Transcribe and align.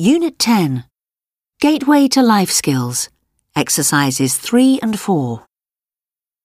Unit 0.00 0.38
10 0.38 0.84
Gateway 1.60 2.08
to 2.08 2.22
Life 2.22 2.50
Skills 2.50 3.10
Exercises 3.54 4.34
3 4.38 4.80
and 4.82 4.98
4 4.98 5.44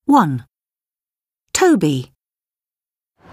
1. 0.03 0.45
Toby, 1.53 2.11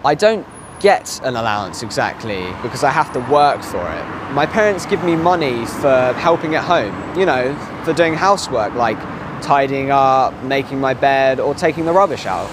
I 0.05 0.15
don't 0.15 0.47
get 0.79 1.21
an 1.25 1.35
allowance 1.35 1.83
exactly 1.83 2.45
because 2.63 2.85
I 2.85 2.91
have 2.91 3.13
to 3.15 3.19
work 3.33 3.65
for 3.65 3.79
it. 3.79 4.33
My 4.33 4.47
parents 4.47 4.87
give 4.87 5.03
me 5.03 5.17
money 5.17 5.67
for 5.67 6.13
helping 6.17 6.55
at 6.55 6.63
home, 6.63 7.19
you 7.19 7.27
know, 7.27 7.53
for 7.85 7.93
doing 7.93 8.15
housework 8.15 8.75
like 8.75 9.01
tidying 9.43 9.91
up, 9.91 10.41
making 10.45 10.79
my 10.79 10.95
bed, 10.95 11.41
or 11.41 11.53
taking 11.53 11.85
the 11.85 11.93
rubbish 11.93 12.27
out. 12.27 12.49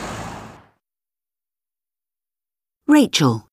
Rachel, 2.87 3.48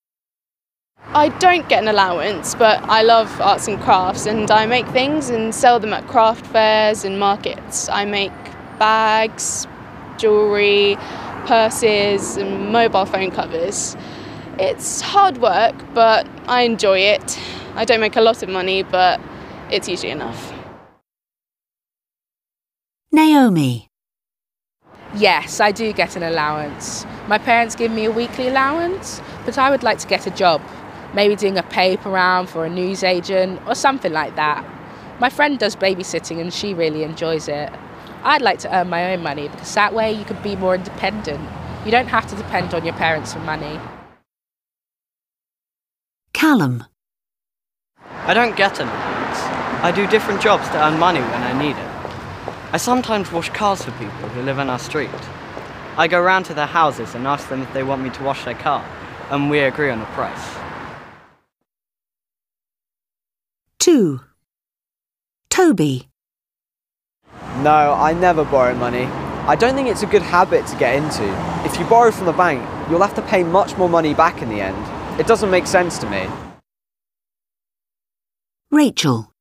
I 1.14 1.28
don't 1.38 1.68
get 1.68 1.82
an 1.82 1.88
allowance, 1.88 2.54
but 2.54 2.82
I 2.84 3.02
love 3.02 3.40
arts 3.40 3.68
and 3.68 3.80
crafts 3.80 4.26
and 4.26 4.50
I 4.50 4.66
make 4.66 4.86
things 4.88 5.30
and 5.30 5.54
sell 5.54 5.78
them 5.78 5.92
at 5.92 6.06
craft 6.08 6.44
fairs 6.46 7.04
and 7.04 7.18
markets. 7.18 7.88
I 7.88 8.04
make 8.04 8.32
bags, 8.78 9.66
jewellery, 10.18 10.96
purses, 11.46 12.36
and 12.36 12.72
mobile 12.72 13.06
phone 13.06 13.30
covers. 13.30 13.96
It's 14.58 15.00
hard 15.00 15.38
work, 15.38 15.74
but 15.94 16.26
I 16.48 16.62
enjoy 16.62 16.98
it. 16.98 17.38
I 17.74 17.84
don't 17.84 18.00
make 18.00 18.16
a 18.16 18.20
lot 18.20 18.42
of 18.42 18.48
money, 18.48 18.82
but 18.82 19.20
it's 19.70 19.88
usually 19.88 20.10
enough. 20.10 20.52
Naomi, 23.12 23.88
Yes, 25.14 25.60
I 25.60 25.72
do 25.72 25.94
get 25.94 26.16
an 26.16 26.22
allowance. 26.22 27.06
My 27.26 27.38
parents 27.38 27.74
give 27.74 27.90
me 27.90 28.04
a 28.04 28.10
weekly 28.10 28.48
allowance, 28.48 29.22
but 29.46 29.56
I 29.56 29.70
would 29.70 29.82
like 29.82 29.98
to 30.00 30.06
get 30.06 30.26
a 30.26 30.30
job. 30.30 30.60
Maybe 31.16 31.34
doing 31.34 31.56
a 31.56 31.62
paper 31.62 32.10
round 32.10 32.50
for 32.50 32.66
a 32.66 32.68
newsagent 32.68 33.62
or 33.66 33.74
something 33.74 34.12
like 34.12 34.36
that. 34.36 34.62
My 35.18 35.30
friend 35.30 35.58
does 35.58 35.74
babysitting 35.74 36.42
and 36.42 36.52
she 36.52 36.74
really 36.74 37.04
enjoys 37.04 37.48
it. 37.48 37.72
I'd 38.22 38.42
like 38.42 38.58
to 38.60 38.76
earn 38.76 38.90
my 38.90 39.14
own 39.14 39.22
money 39.22 39.48
because 39.48 39.74
that 39.74 39.94
way 39.94 40.12
you 40.12 40.26
could 40.26 40.42
be 40.42 40.56
more 40.56 40.74
independent. 40.74 41.40
You 41.86 41.90
don't 41.90 42.08
have 42.08 42.26
to 42.26 42.36
depend 42.36 42.74
on 42.74 42.84
your 42.84 42.92
parents 42.92 43.32
for 43.32 43.38
money. 43.38 43.80
Callum, 46.34 46.84
I 48.10 48.34
don't 48.34 48.54
get 48.54 48.78
an 48.78 48.88
allowance. 48.88 49.38
I 49.82 49.92
do 49.96 50.06
different 50.06 50.42
jobs 50.42 50.68
to 50.68 50.86
earn 50.86 50.98
money 50.98 51.20
when 51.20 51.42
I 51.42 51.58
need 51.58 51.76
it. 51.76 52.54
I 52.74 52.76
sometimes 52.76 53.32
wash 53.32 53.48
cars 53.48 53.82
for 53.82 53.92
people 53.92 54.28
who 54.28 54.42
live 54.42 54.58
in 54.58 54.68
our 54.68 54.78
street. 54.78 55.08
I 55.96 56.08
go 56.08 56.20
round 56.20 56.44
to 56.46 56.52
their 56.52 56.66
houses 56.66 57.14
and 57.14 57.26
ask 57.26 57.48
them 57.48 57.62
if 57.62 57.72
they 57.72 57.82
want 57.82 58.02
me 58.02 58.10
to 58.10 58.22
wash 58.22 58.44
their 58.44 58.54
car, 58.54 58.84
and 59.30 59.48
we 59.48 59.60
agree 59.60 59.88
on 59.88 60.02
a 60.02 60.06
price. 60.06 60.65
2. 63.78 64.20
Toby, 65.50 66.08
No, 67.58 67.94
I 67.94 68.12
never 68.12 68.44
borrow 68.44 68.74
money. 68.74 69.04
I 69.48 69.56
don't 69.56 69.74
think 69.74 69.88
it's 69.88 70.02
a 70.02 70.06
good 70.06 70.22
habit 70.22 70.66
to 70.66 70.76
get 70.76 70.96
into. 70.96 71.24
If 71.64 71.78
you 71.78 71.86
borrow 71.86 72.10
from 72.10 72.26
the 72.26 72.32
bank, 72.32 72.60
you'll 72.90 73.00
have 73.00 73.14
to 73.14 73.22
pay 73.22 73.42
much 73.42 73.76
more 73.76 73.88
money 73.88 74.12
back 74.12 74.42
in 74.42 74.48
the 74.48 74.60
end. 74.60 75.20
It 75.20 75.26
doesn't 75.26 75.50
make 75.50 75.66
sense 75.66 75.98
to 75.98 76.10
me. 76.10 76.26
Rachel, 78.70 79.32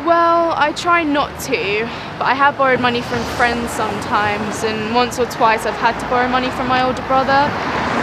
Well, 0.00 0.52
I 0.52 0.72
try 0.76 1.02
not 1.02 1.40
to, 1.42 1.88
but 2.18 2.26
I 2.26 2.34
have 2.34 2.58
borrowed 2.58 2.80
money 2.80 3.00
from 3.00 3.22
friends 3.36 3.70
sometimes, 3.70 4.62
and 4.62 4.94
once 4.94 5.18
or 5.18 5.26
twice 5.26 5.64
I've 5.66 5.74
had 5.74 5.98
to 6.00 6.06
borrow 6.08 6.28
money 6.28 6.50
from 6.50 6.68
my 6.68 6.82
older 6.82 7.02
brother. 7.08 7.48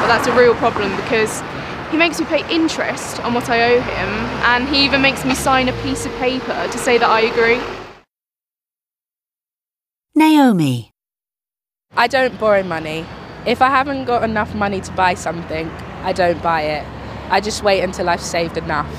But 0.01 0.07
that's 0.07 0.27
a 0.27 0.35
real 0.35 0.55
problem 0.55 0.95
because 0.95 1.41
he 1.91 1.97
makes 1.97 2.19
me 2.19 2.25
pay 2.25 2.47
interest 2.53 3.19
on 3.21 3.33
what 3.33 3.49
I 3.49 3.73
owe 3.73 3.81
him, 3.81 4.09
and 4.45 4.67
he 4.67 4.85
even 4.85 5.01
makes 5.01 5.25
me 5.25 5.35
sign 5.35 5.69
a 5.69 5.73
piece 5.81 6.05
of 6.05 6.11
paper 6.13 6.67
to 6.71 6.77
say 6.77 6.97
that 6.97 7.09
I 7.09 7.21
agree. 7.21 7.61
Naomi, 10.15 10.91
I 11.95 12.07
don't 12.07 12.39
borrow 12.39 12.63
money. 12.63 13.05
If 13.45 13.61
I 13.61 13.69
haven't 13.69 14.05
got 14.05 14.23
enough 14.23 14.53
money 14.53 14.81
to 14.81 14.91
buy 14.91 15.13
something, 15.13 15.69
I 16.03 16.13
don't 16.13 16.41
buy 16.43 16.61
it. 16.61 16.85
I 17.29 17.41
just 17.41 17.63
wait 17.63 17.81
until 17.81 18.09
I've 18.09 18.21
saved 18.21 18.57
enough. 18.57 18.93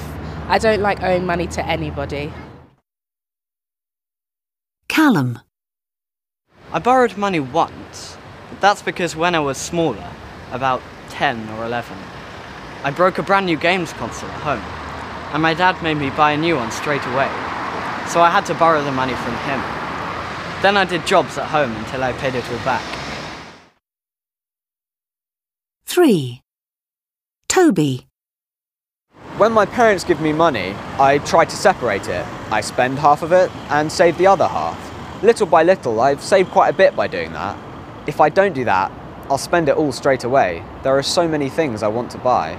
I 0.48 0.58
don't 0.58 0.80
like 0.80 1.02
owing 1.02 1.26
money 1.26 1.46
to 1.48 1.64
anybody. 1.66 2.32
Callum, 4.88 5.38
I 6.72 6.78
borrowed 6.80 7.16
money 7.16 7.40
once, 7.40 8.16
but 8.48 8.60
that's 8.60 8.82
because 8.82 9.14
when 9.14 9.34
I 9.34 9.40
was 9.40 9.58
smaller, 9.58 10.10
about 10.52 10.82
10 11.10 11.48
or 11.50 11.64
11, 11.66 11.96
I 12.82 12.90
broke 12.90 13.18
a 13.18 13.22
brand 13.22 13.44
new 13.44 13.58
games 13.58 13.92
console 13.92 14.30
at 14.30 14.40
home, 14.40 14.62
and 15.34 15.42
my 15.42 15.52
dad 15.52 15.82
made 15.82 15.98
me 15.98 16.08
buy 16.08 16.32
a 16.32 16.36
new 16.38 16.56
one 16.56 16.70
straight 16.70 17.04
away, 17.04 17.28
so 18.08 18.22
I 18.22 18.30
had 18.30 18.46
to 18.46 18.54
borrow 18.54 18.82
the 18.82 18.90
money 18.90 19.12
from 19.12 19.36
him. 19.44 19.60
Then 20.62 20.78
I 20.78 20.86
did 20.86 21.06
jobs 21.06 21.36
at 21.36 21.48
home 21.48 21.76
until 21.76 22.02
I 22.02 22.12
paid 22.14 22.34
it 22.34 22.50
all 22.50 22.58
back. 22.64 22.82
3. 25.84 26.40
Toby, 27.48 28.06
When 29.36 29.52
my 29.52 29.66
parents 29.66 30.04
give 30.04 30.22
me 30.22 30.32
money, 30.32 30.74
I 30.98 31.18
try 31.26 31.44
to 31.44 31.56
separate 31.56 32.08
it. 32.08 32.26
I 32.50 32.62
spend 32.62 32.98
half 32.98 33.22
of 33.22 33.32
it 33.32 33.50
and 33.68 33.92
save 33.92 34.16
the 34.16 34.26
other 34.26 34.48
half. 34.48 35.22
Little 35.22 35.46
by 35.46 35.64
little, 35.64 36.00
I've 36.00 36.22
saved 36.22 36.50
quite 36.50 36.68
a 36.68 36.76
bit 36.76 36.96
by 36.96 37.08
doing 37.08 37.32
that. 37.34 37.58
If 38.06 38.22
I 38.22 38.30
don't 38.30 38.54
do 38.54 38.64
that, 38.64 38.90
I'll 39.28 39.36
spend 39.36 39.68
it 39.68 39.76
all 39.76 39.92
straight 39.92 40.24
away. 40.24 40.64
There 40.82 40.96
are 40.96 41.02
so 41.02 41.28
many 41.28 41.50
things 41.50 41.82
I 41.82 41.88
want 41.88 42.10
to 42.12 42.18
buy. 42.18 42.58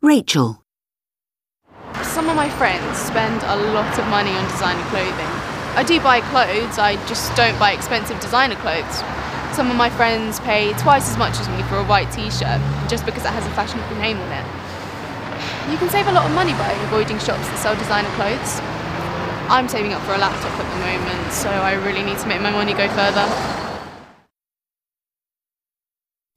Rachel, 0.00 0.62
Some 2.02 2.28
of 2.30 2.36
my 2.36 2.48
friends 2.50 2.98
spend 2.98 3.42
a 3.42 3.56
lot 3.74 3.98
of 3.98 4.06
money 4.06 4.30
on 4.30 4.44
designer 4.48 4.84
clothing. 4.94 5.26
I 5.74 5.82
do 5.82 5.98
buy 5.98 6.20
clothes, 6.20 6.78
I 6.78 6.94
just 7.06 7.34
don't 7.34 7.58
buy 7.58 7.72
expensive 7.72 8.20
designer 8.20 8.54
clothes. 8.62 9.02
Some 9.56 9.72
of 9.72 9.76
my 9.76 9.90
friends 9.90 10.38
pay 10.40 10.72
twice 10.74 11.10
as 11.10 11.18
much 11.18 11.40
as 11.40 11.48
me 11.48 11.64
for 11.64 11.78
a 11.78 11.84
white 11.84 12.12
t 12.12 12.30
shirt 12.30 12.62
just 12.86 13.06
because 13.06 13.24
it 13.24 13.34
has 13.34 13.44
a 13.44 13.50
fashionable 13.58 13.96
name 13.98 14.18
on 14.22 14.30
it. 14.30 14.46
You 15.68 15.78
can 15.78 15.90
save 15.90 16.06
a 16.06 16.12
lot 16.12 16.26
of 16.26 16.32
money 16.32 16.52
by 16.52 16.70
avoiding 16.86 17.18
shops 17.18 17.48
that 17.50 17.58
sell 17.58 17.74
designer 17.74 18.10
clothes. 18.14 18.62
I'm 19.50 19.66
saving 19.66 19.94
up 19.94 20.02
for 20.02 20.14
a 20.14 20.18
laptop 20.18 20.54
at 20.54 20.68
the 20.70 20.78
moment, 20.78 21.32
so 21.32 21.50
I 21.50 21.74
really 21.74 22.04
need 22.04 22.18
to 22.18 22.28
make 22.28 22.40
my 22.40 22.52
money 22.52 22.72
go 22.72 22.86
further. 22.94 23.26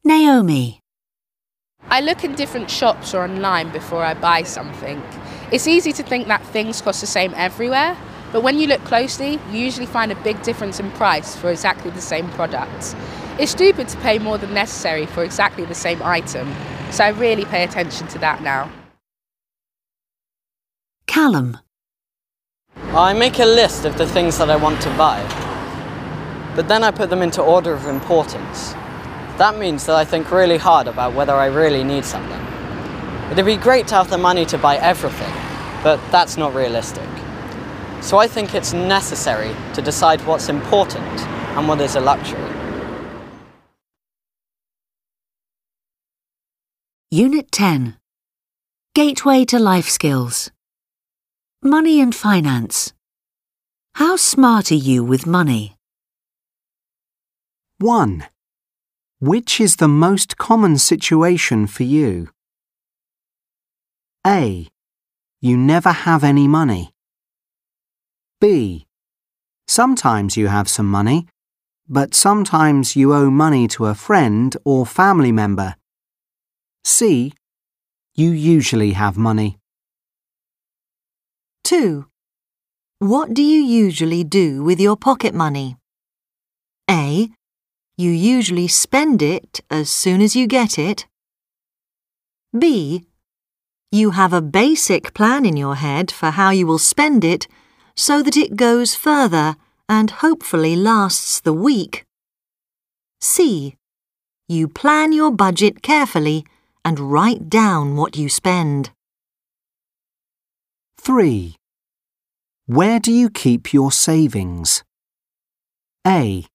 Naomi, 0.04 0.81
I 1.92 2.00
look 2.00 2.24
in 2.24 2.36
different 2.36 2.72
shops 2.72 3.14
or 3.14 3.22
online 3.22 3.70
before 3.70 4.02
I 4.02 4.14
buy 4.14 4.44
something. 4.44 5.04
It's 5.52 5.68
easy 5.68 5.92
to 5.92 6.04
think 6.04 6.28
that 6.30 6.42
things 6.46 6.82
cost 6.82 7.02
the 7.02 7.08
same 7.08 7.34
everywhere, 7.36 7.98
but 8.32 8.44
when 8.44 8.58
you 8.58 8.68
look 8.68 8.82
closely, 8.86 9.42
you 9.52 9.60
usually 9.60 9.88
find 9.88 10.10
a 10.10 10.16
big 10.24 10.42
difference 10.42 10.80
in 10.80 10.90
price 10.92 11.36
for 11.36 11.52
exactly 11.52 11.92
the 11.92 12.00
same 12.00 12.30
product. 12.30 12.96
It's 13.38 13.52
stupid 13.52 13.90
to 13.90 13.98
pay 13.98 14.20
more 14.20 14.38
than 14.38 14.54
necessary 14.54 15.06
for 15.06 15.22
exactly 15.26 15.66
the 15.66 15.76
same 15.76 16.02
item, 16.02 16.56
so 16.92 17.04
I 17.04 17.10
really 17.10 17.44
pay 17.44 17.66
attention 17.66 18.08
to 18.08 18.20
that 18.20 18.42
now. 18.42 18.72
Callum, 21.08 21.58
I 22.94 23.12
make 23.12 23.38
a 23.40 23.46
list 23.46 23.84
of 23.84 23.98
the 23.98 24.08
things 24.08 24.38
that 24.38 24.50
I 24.50 24.56
want 24.56 24.82
to 24.84 24.90
buy, 24.92 25.20
but 26.56 26.70
then 26.70 26.86
I 26.86 26.92
put 26.92 27.10
them 27.10 27.22
into 27.22 27.42
order 27.42 27.74
of 27.74 27.86
importance. 27.88 28.76
That 29.38 29.58
means 29.58 29.86
that 29.86 29.96
I 29.96 30.06
think 30.06 30.32
really 30.32 30.58
hard 30.58 30.88
about 30.88 31.14
whether 31.14 31.34
I 31.34 31.48
really 31.48 31.84
need 31.84 32.06
something. 32.06 32.42
It'd 33.32 33.46
be 33.46 33.56
great 33.58 33.88
to 33.88 33.96
have 33.96 34.10
the 34.10 34.18
money 34.18 34.46
to 34.46 34.58
buy 34.58 34.78
everything, 34.78 35.34
but 35.84 36.00
that's 36.12 36.38
not 36.38 36.54
realistic. 36.54 37.08
So 38.02 38.18
I 38.18 38.28
think 38.28 38.54
it's 38.54 38.74
necessary 38.74 39.56
to 39.74 39.82
decide 39.82 40.20
what's 40.26 40.50
important 40.50 41.22
and 41.56 41.68
what 41.68 41.80
is 41.82 41.96
a 41.96 42.02
luxury. 42.02 42.42
Unit 47.10 47.52
10 47.52 47.98
Gateway 48.96 49.46
to 49.46 49.60
Life 49.60 49.90
Skills 49.90 50.52
Money 51.64 52.02
and 52.02 52.16
Finance. 52.16 52.94
How 53.96 54.16
smart 54.16 54.72
are 54.72 54.76
you 54.76 55.04
with 55.04 55.28
money? 55.28 55.78
1. 57.80 58.26
Which 59.22 59.62
is 59.62 59.76
the 59.76 59.88
most 59.88 60.38
common 60.38 60.80
situation 60.80 61.68
for 61.68 61.84
you? 61.84 62.30
A. 64.26 64.68
You 65.40 65.58
never 65.58 65.92
have 65.92 66.24
any 66.24 66.48
money. 66.48 66.96
B. 68.40 68.88
Sometimes 69.68 70.38
you 70.38 70.48
have 70.48 70.68
some 70.68 70.90
money, 70.90 71.28
but 71.88 72.16
sometimes 72.16 72.96
you 72.96 73.14
owe 73.14 73.30
money 73.30 73.68
to 73.68 73.86
a 73.86 73.94
friend 73.94 74.58
or 74.66 74.88
family 74.88 75.32
member. 75.32 75.76
C. 76.84 77.32
You 78.16 78.32
usually 78.32 78.94
have 78.94 79.18
money. 79.18 79.60
2. 81.66 82.08
What 82.98 83.36
do 83.36 83.44
you 83.44 83.62
usually 83.62 84.24
do 84.24 84.64
with 84.64 84.80
your 84.80 84.98
pocket 84.98 85.36
money? 85.36 85.78
A. 86.90 87.30
You 88.02 88.10
usually 88.10 88.68
spend 88.68 89.22
it 89.22 89.62
as 89.70 89.88
soon 89.88 90.22
as 90.22 90.36
you 90.36 90.48
get 90.48 90.80
it. 90.80 91.06
B. 92.58 93.06
You 93.92 94.10
have 94.12 94.34
a 94.34 94.42
basic 94.42 95.14
plan 95.14 95.46
in 95.46 95.56
your 95.56 95.76
head 95.76 96.10
for 96.10 96.32
how 96.32 96.50
you 96.50 96.66
will 96.66 96.80
spend 96.80 97.24
it 97.24 97.48
so 97.96 98.24
that 98.24 98.36
it 98.36 98.56
goes 98.56 98.96
further 98.96 99.56
and 99.88 100.10
hopefully 100.26 100.76
lasts 100.76 101.40
the 101.40 101.54
week. 101.54 102.04
C. 103.20 103.76
You 104.50 104.68
plan 104.68 105.14
your 105.14 105.32
budget 105.32 105.84
carefully 105.84 106.44
and 106.84 107.12
write 107.14 107.50
down 107.50 107.96
what 107.98 108.18
you 108.18 108.30
spend. 108.30 108.90
3. 110.98 111.56
Where 112.66 113.00
do 113.00 113.12
you 113.12 113.30
keep 113.30 113.74
your 113.74 113.92
savings? 113.92 114.84
A. 116.08 116.48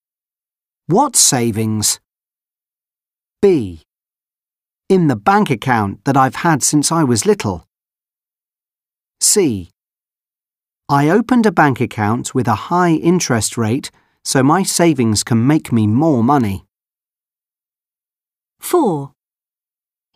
What 0.89 1.17
savings? 1.17 1.99
B. 3.43 3.83
In 4.89 5.09
the 5.09 5.17
bank 5.17 5.51
account 5.51 6.05
that 6.05 6.17
I've 6.17 6.37
had 6.37 6.63
since 6.63 6.93
I 6.93 7.03
was 7.03 7.27
little. 7.27 7.65
C. 9.21 9.69
I 10.89 11.09
opened 11.09 11.45
a 11.45 11.51
bank 11.51 11.81
account 11.81 12.37
with 12.37 12.47
a 12.47 12.71
high 12.71 12.93
interest 12.93 13.59
rate 13.59 13.91
so 14.25 14.45
my 14.45 14.63
savings 14.63 15.25
can 15.25 15.45
make 15.45 15.73
me 15.73 15.89
more 15.89 16.23
money. 16.23 16.65
4. 18.61 19.11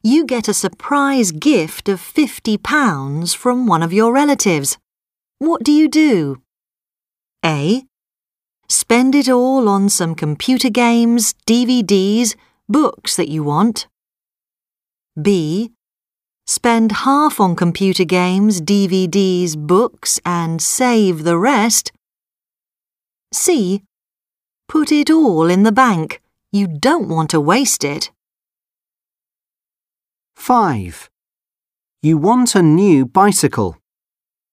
You 0.04 0.24
get 0.24 0.46
a 0.46 0.54
surprise 0.54 1.32
gift 1.32 1.88
of 1.88 2.00
£50 2.00 3.34
from 3.34 3.66
one 3.66 3.82
of 3.82 3.92
your 3.92 4.12
relatives. 4.12 4.78
What 5.40 5.64
do 5.64 5.72
you 5.72 5.88
do? 5.88 6.42
A. 7.44 7.89
Spend 8.70 9.16
it 9.16 9.28
all 9.28 9.68
on 9.68 9.88
some 9.88 10.14
computer 10.14 10.70
games, 10.70 11.34
DVDs, 11.44 12.36
books 12.68 13.16
that 13.16 13.28
you 13.28 13.42
want. 13.42 13.88
B. 15.20 15.72
Spend 16.46 16.92
half 16.92 17.40
on 17.40 17.56
computer 17.56 18.04
games, 18.04 18.60
DVDs, 18.60 19.56
books, 19.56 20.20
and 20.24 20.62
save 20.62 21.24
the 21.24 21.36
rest. 21.36 21.90
C. 23.32 23.82
Put 24.68 24.92
it 24.92 25.10
all 25.10 25.50
in 25.50 25.64
the 25.64 25.72
bank. 25.72 26.22
You 26.52 26.68
don't 26.68 27.08
want 27.08 27.30
to 27.30 27.40
waste 27.40 27.82
it. 27.82 28.12
5. 30.36 31.10
You 32.02 32.18
want 32.18 32.54
a 32.54 32.62
new 32.62 33.04
bicycle. 33.04 33.78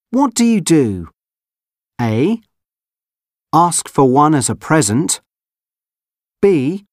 What 0.10 0.34
do 0.34 0.44
you 0.44 0.60
do? 0.60 1.10
A. 2.02 2.42
Ask 3.54 3.88
for 3.88 4.10
one 4.10 4.36
as 4.36 4.50
a 4.50 4.56
present. 4.56 5.22
B. 6.42 6.86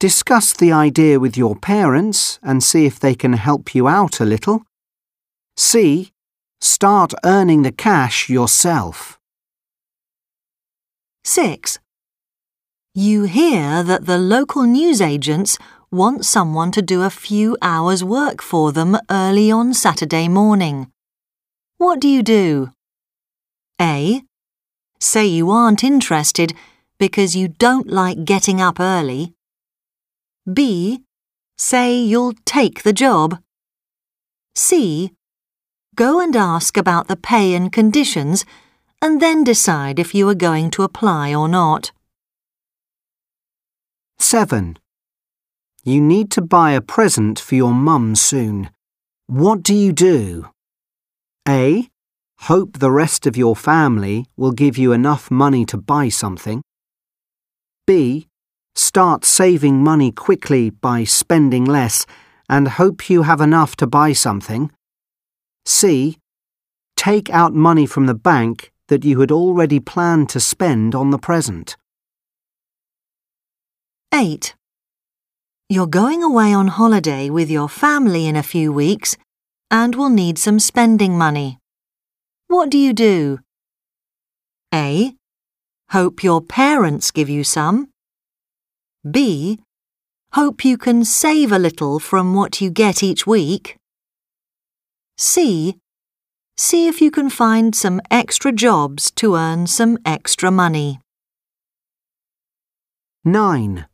Discuss 0.00 0.52
the 0.52 0.72
idea 0.72 1.20
with 1.20 1.36
your 1.36 1.56
parents 1.56 2.38
and 2.42 2.62
see 2.62 2.86
if 2.86 2.98
they 2.98 3.14
can 3.14 3.34
help 3.34 3.74
you 3.74 3.86
out 3.86 4.20
a 4.20 4.24
little. 4.24 4.62
C. 5.56 6.10
Start 6.60 7.12
earning 7.24 7.62
the 7.62 7.72
cash 7.72 8.30
yourself. 8.30 9.18
6. 11.24 11.78
You 12.94 13.24
hear 13.24 13.82
that 13.82 14.06
the 14.06 14.18
local 14.18 14.62
newsagents 14.62 15.58
want 15.90 16.24
someone 16.24 16.70
to 16.72 16.82
do 16.82 17.02
a 17.02 17.10
few 17.10 17.56
hours' 17.60 18.02
work 18.02 18.40
for 18.40 18.72
them 18.72 18.96
early 19.10 19.50
on 19.50 19.74
Saturday 19.74 20.28
morning. 20.28 20.90
What 21.76 22.00
do 22.00 22.08
you 22.08 22.22
do? 22.22 22.72
A. 23.80 24.22
Say 25.00 25.26
you 25.26 25.50
aren't 25.50 25.84
interested 25.84 26.54
because 26.98 27.36
you 27.36 27.48
don't 27.48 27.88
like 27.88 28.24
getting 28.24 28.60
up 28.60 28.80
early. 28.80 29.34
B. 30.52 31.02
Say 31.56 31.96
you'll 31.96 32.34
take 32.44 32.82
the 32.82 32.92
job. 32.92 33.38
C. 34.54 35.12
Go 35.94 36.20
and 36.20 36.34
ask 36.36 36.76
about 36.76 37.08
the 37.08 37.16
pay 37.16 37.54
and 37.54 37.72
conditions 37.72 38.44
and 39.00 39.20
then 39.20 39.44
decide 39.44 39.98
if 39.98 40.14
you 40.14 40.28
are 40.28 40.34
going 40.34 40.70
to 40.70 40.82
apply 40.82 41.34
or 41.34 41.48
not. 41.48 41.92
7. 44.18 44.78
You 45.84 46.00
need 46.00 46.30
to 46.32 46.42
buy 46.42 46.72
a 46.72 46.80
present 46.80 47.38
for 47.38 47.54
your 47.54 47.72
mum 47.72 48.14
soon. 48.14 48.70
What 49.26 49.62
do 49.62 49.74
you 49.74 49.92
do? 49.92 50.48
A. 51.48 51.88
Hope 52.42 52.78
the 52.78 52.90
rest 52.90 53.26
of 53.26 53.36
your 53.36 53.56
family 53.56 54.26
will 54.36 54.52
give 54.52 54.78
you 54.78 54.92
enough 54.92 55.30
money 55.30 55.64
to 55.66 55.76
buy 55.76 56.08
something. 56.08 56.62
B. 57.86 58.28
Start 58.74 59.24
saving 59.24 59.82
money 59.82 60.12
quickly 60.12 60.70
by 60.70 61.04
spending 61.04 61.64
less 61.64 62.06
and 62.48 62.68
hope 62.68 63.10
you 63.10 63.22
have 63.22 63.40
enough 63.40 63.76
to 63.76 63.86
buy 63.86 64.12
something. 64.12 64.70
C. 65.66 66.16
Take 66.96 67.28
out 67.30 67.54
money 67.54 67.86
from 67.86 68.06
the 68.06 68.14
bank 68.14 68.72
that 68.86 69.04
you 69.04 69.20
had 69.20 69.30
already 69.30 69.80
planned 69.80 70.28
to 70.30 70.40
spend 70.40 70.94
on 70.94 71.10
the 71.10 71.18
present. 71.18 71.76
8. 74.14 74.54
You're 75.68 75.86
going 75.86 76.22
away 76.22 76.54
on 76.54 76.68
holiday 76.68 77.28
with 77.28 77.50
your 77.50 77.68
family 77.68 78.26
in 78.26 78.36
a 78.36 78.42
few 78.42 78.72
weeks 78.72 79.16
and 79.70 79.94
will 79.94 80.08
need 80.08 80.38
some 80.38 80.58
spending 80.58 81.18
money. 81.18 81.58
What 82.48 82.70
do 82.70 82.78
you 82.78 82.94
do? 82.94 83.40
A. 84.74 85.14
Hope 85.90 86.24
your 86.24 86.40
parents 86.40 87.10
give 87.10 87.28
you 87.28 87.44
some. 87.44 87.90
B. 89.08 89.60
Hope 90.32 90.64
you 90.64 90.78
can 90.78 91.04
save 91.04 91.52
a 91.52 91.58
little 91.58 91.98
from 91.98 92.34
what 92.34 92.62
you 92.62 92.70
get 92.70 93.02
each 93.02 93.26
week. 93.26 93.76
C. 95.18 95.76
See 96.56 96.88
if 96.88 97.02
you 97.02 97.10
can 97.10 97.28
find 97.28 97.74
some 97.74 98.00
extra 98.10 98.50
jobs 98.50 99.10
to 99.12 99.36
earn 99.36 99.66
some 99.66 99.98
extra 100.06 100.50
money. 100.50 101.00
9. 103.26 103.86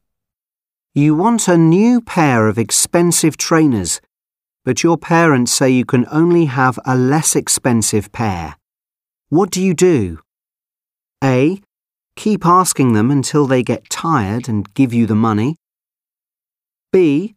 You 0.94 1.16
want 1.16 1.48
a 1.48 1.58
new 1.58 2.00
pair 2.00 2.46
of 2.46 2.56
expensive 2.56 3.36
trainers, 3.36 4.00
but 4.64 4.82
your 4.82 4.96
parents 4.96 5.52
say 5.52 5.70
you 5.70 5.84
can 5.84 6.06
only 6.11 6.46
have 6.46 6.78
a 6.87 6.96
less 6.96 7.37
expensive 7.37 8.11
pair. 8.12 8.56
What 9.28 9.50
do 9.50 9.62
you 9.62 9.75
do? 9.75 10.20
A. 11.22 11.61
Keep 12.16 12.46
asking 12.46 12.93
them 12.93 13.11
until 13.11 13.46
they 13.46 13.62
get 13.62 13.90
tired 13.90 14.49
and 14.49 14.72
give 14.75 14.94
you 14.94 15.06
the 15.06 15.14
money. 15.14 15.56
B. 16.93 17.34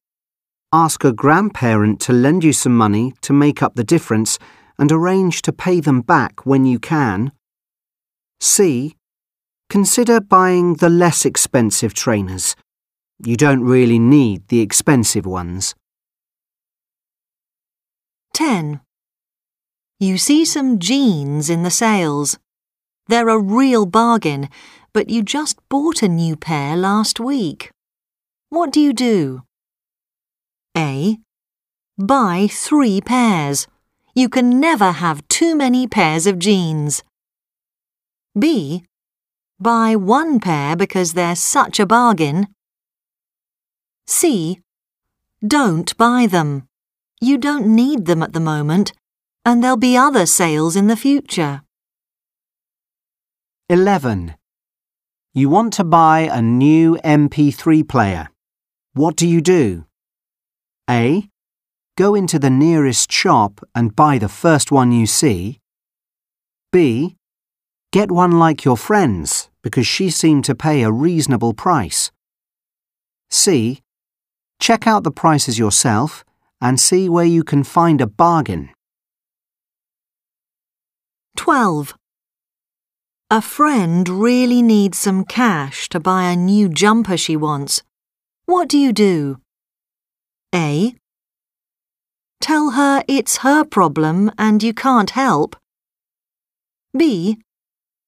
Ask 0.71 1.03
a 1.03 1.13
grandparent 1.13 2.00
to 2.01 2.13
lend 2.13 2.44
you 2.44 2.53
some 2.53 2.75
money 2.75 3.13
to 3.21 3.33
make 3.33 3.63
up 3.63 3.75
the 3.75 3.83
difference 3.83 4.38
and 4.77 4.91
arrange 4.91 5.41
to 5.44 5.51
pay 5.51 5.79
them 5.79 6.01
back 6.01 6.45
when 6.45 6.65
you 6.65 6.79
can. 6.79 7.31
C. 8.39 8.96
Consider 9.69 10.22
buying 10.22 10.75
the 10.75 10.89
less 10.89 11.25
expensive 11.25 11.93
trainers. 11.93 12.55
You 13.25 13.36
don't 13.36 13.63
really 13.63 14.00
need 14.00 14.48
the 14.50 14.62
expensive 14.62 15.25
ones. 15.25 15.74
10. 18.38 18.82
You 20.00 20.20
see 20.20 20.46
some 20.46 20.77
jeans 20.77 21.50
in 21.50 21.63
the 21.63 21.72
sales. 21.72 22.38
They're 23.08 23.29
a 23.29 23.39
real 23.39 23.88
bargain, 23.88 24.50
but 24.94 25.10
you 25.10 25.24
just 25.24 25.58
bought 25.70 26.03
a 26.03 26.08
new 26.08 26.36
pair 26.36 26.77
last 26.77 27.20
week. 27.20 27.72
What 28.50 28.72
do 28.72 28.79
you 28.79 28.94
do? 28.94 29.41
A. 30.77 31.17
Buy 31.98 32.48
three 32.48 33.01
pairs. 33.01 33.65
You 34.13 34.29
can 34.29 34.60
never 34.60 34.91
have 34.91 35.27
too 35.29 35.56
many 35.56 35.88
pairs 35.88 36.27
of 36.27 36.38
jeans. 36.38 37.03
B. 38.38 38.84
Buy 39.60 39.96
one 39.96 40.39
pair 40.39 40.75
because 40.75 41.13
they're 41.13 41.36
such 41.36 41.79
a 41.79 41.88
bargain. 41.88 42.46
C. 44.06 44.60
Don't 45.41 45.98
buy 45.98 46.27
them. 46.27 46.66
You 47.19 47.39
don't 47.39 47.65
need 47.75 48.05
them 48.05 48.21
at 48.21 48.33
the 48.33 48.39
moment, 48.39 48.93
and 49.43 49.63
there'll 49.63 49.77
be 49.77 49.97
other 49.97 50.27
sales 50.27 50.75
in 50.75 50.86
the 50.86 50.95
future. 50.95 51.62
11. 53.69 54.36
You 55.33 55.50
want 55.50 55.74
to 55.74 55.83
buy 55.83 56.29
a 56.31 56.41
new 56.41 56.97
MP3 57.03 57.88
player. 57.88 58.29
What 58.93 59.15
do 59.15 59.27
you 59.27 59.41
do? 59.41 59.86
A. 60.89 61.27
Go 61.97 62.13
into 62.13 62.38
the 62.38 62.51
nearest 62.51 63.12
shop 63.12 63.67
and 63.74 63.95
buy 63.95 64.19
the 64.19 64.29
first 64.29 64.71
one 64.71 64.91
you 64.91 65.07
see. 65.07 65.59
B. 66.71 67.15
Get 67.91 68.12
one 68.12 68.38
like 68.38 68.63
your 68.63 68.77
friend's 68.77 69.50
because 69.63 69.88
she 69.88 70.12
seemed 70.12 70.45
to 70.45 70.53
pay 70.53 70.83
a 70.83 70.91
reasonable 70.91 71.53
price. 71.53 72.12
C. 73.31 73.81
Check 74.59 74.86
out 74.86 75.03
the 75.03 75.12
prices 75.12 75.57
yourself 75.57 76.24
and 76.61 76.79
see 76.79 77.07
where 77.07 77.25
you 77.25 77.43
can 77.43 77.63
find 77.63 78.01
a 78.01 78.07
bargain. 78.07 78.69
12. 81.35 81.95
A 83.29 83.41
friend 83.41 84.07
really 84.07 84.61
needs 84.61 84.97
some 84.97 85.25
cash 85.25 85.89
to 85.89 85.99
buy 85.99 86.23
a 86.31 86.35
new 86.35 86.69
jumper 86.69 87.17
she 87.17 87.35
wants. 87.35 87.83
What 88.45 88.69
do 88.69 88.77
you 88.77 88.93
do? 88.93 89.37
A. 90.55 90.95
Tell 92.39 92.71
her 92.71 93.03
it's 93.07 93.37
her 93.37 93.63
problem 93.63 94.31
and 94.37 94.63
you 94.63 94.73
can't 94.73 95.09
help. 95.11 95.55
B. 96.97 97.37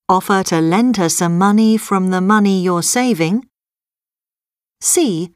Offer 0.07 0.43
to 0.43 0.61
lend 0.61 0.97
her 0.97 1.09
some 1.09 1.37
money 1.37 1.77
from 1.77 2.09
the 2.09 2.21
money 2.21 2.61
you're 2.61 2.81
saving. 2.81 3.45
C. 4.81 5.33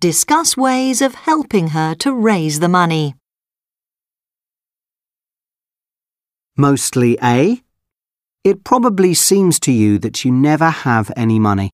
Discuss 0.00 0.56
ways 0.56 1.02
of 1.02 1.14
helping 1.14 1.68
her 1.68 1.94
to 1.96 2.14
raise 2.14 2.60
the 2.60 2.70
money. 2.70 3.16
Mostly 6.56 7.18
A. 7.22 7.60
It 8.42 8.64
probably 8.64 9.12
seems 9.12 9.60
to 9.60 9.70
you 9.70 9.98
that 9.98 10.24
you 10.24 10.32
never 10.32 10.70
have 10.70 11.12
any 11.16 11.38
money. 11.38 11.68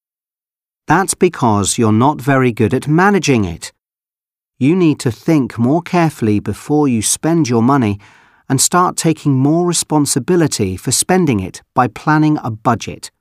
That's 0.88 1.14
because 1.14 1.78
you're 1.78 1.92
not 1.92 2.20
very 2.20 2.50
good 2.50 2.74
at 2.74 2.88
managing 2.88 3.44
it. 3.44 3.72
You 4.58 4.74
need 4.74 4.98
to 5.00 5.12
think 5.12 5.56
more 5.56 5.80
carefully 5.80 6.40
before 6.40 6.88
you 6.88 7.02
spend 7.02 7.48
your 7.48 7.62
money 7.62 8.00
and 8.48 8.60
start 8.60 8.96
taking 8.96 9.34
more 9.34 9.64
responsibility 9.64 10.76
for 10.76 10.90
spending 10.90 11.38
it 11.38 11.62
by 11.74 11.86
planning 11.86 12.38
a 12.42 12.50
budget. 12.50 13.12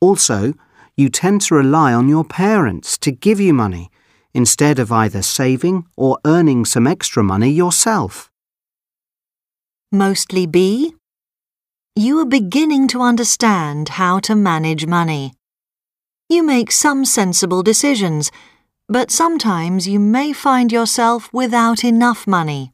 Also, 0.00 0.54
you 0.96 1.08
tend 1.08 1.42
to 1.42 1.54
rely 1.54 1.92
on 1.92 2.08
your 2.08 2.24
parents 2.24 2.98
to 2.98 3.12
give 3.12 3.38
you 3.38 3.54
money 3.54 3.92
instead 4.34 4.78
of 4.78 4.92
either 4.92 5.22
saving 5.22 5.86
or 5.96 6.18
earning 6.26 6.64
some 6.64 6.86
extra 6.86 7.22
money 7.22 7.50
yourself. 7.50 8.30
Mostly 9.92 10.46
B. 10.46 10.94
You 11.94 12.18
are 12.18 12.26
beginning 12.26 12.88
to 12.88 13.00
understand 13.00 13.90
how 13.90 14.18
to 14.20 14.34
manage 14.34 14.86
money. 14.86 15.32
You 16.28 16.42
make 16.42 16.72
some 16.72 17.04
sensible 17.04 17.62
decisions, 17.62 18.32
but 18.88 19.12
sometimes 19.12 19.86
you 19.86 20.00
may 20.00 20.32
find 20.32 20.72
yourself 20.72 21.32
without 21.32 21.84
enough 21.84 22.26
money. 22.26 22.72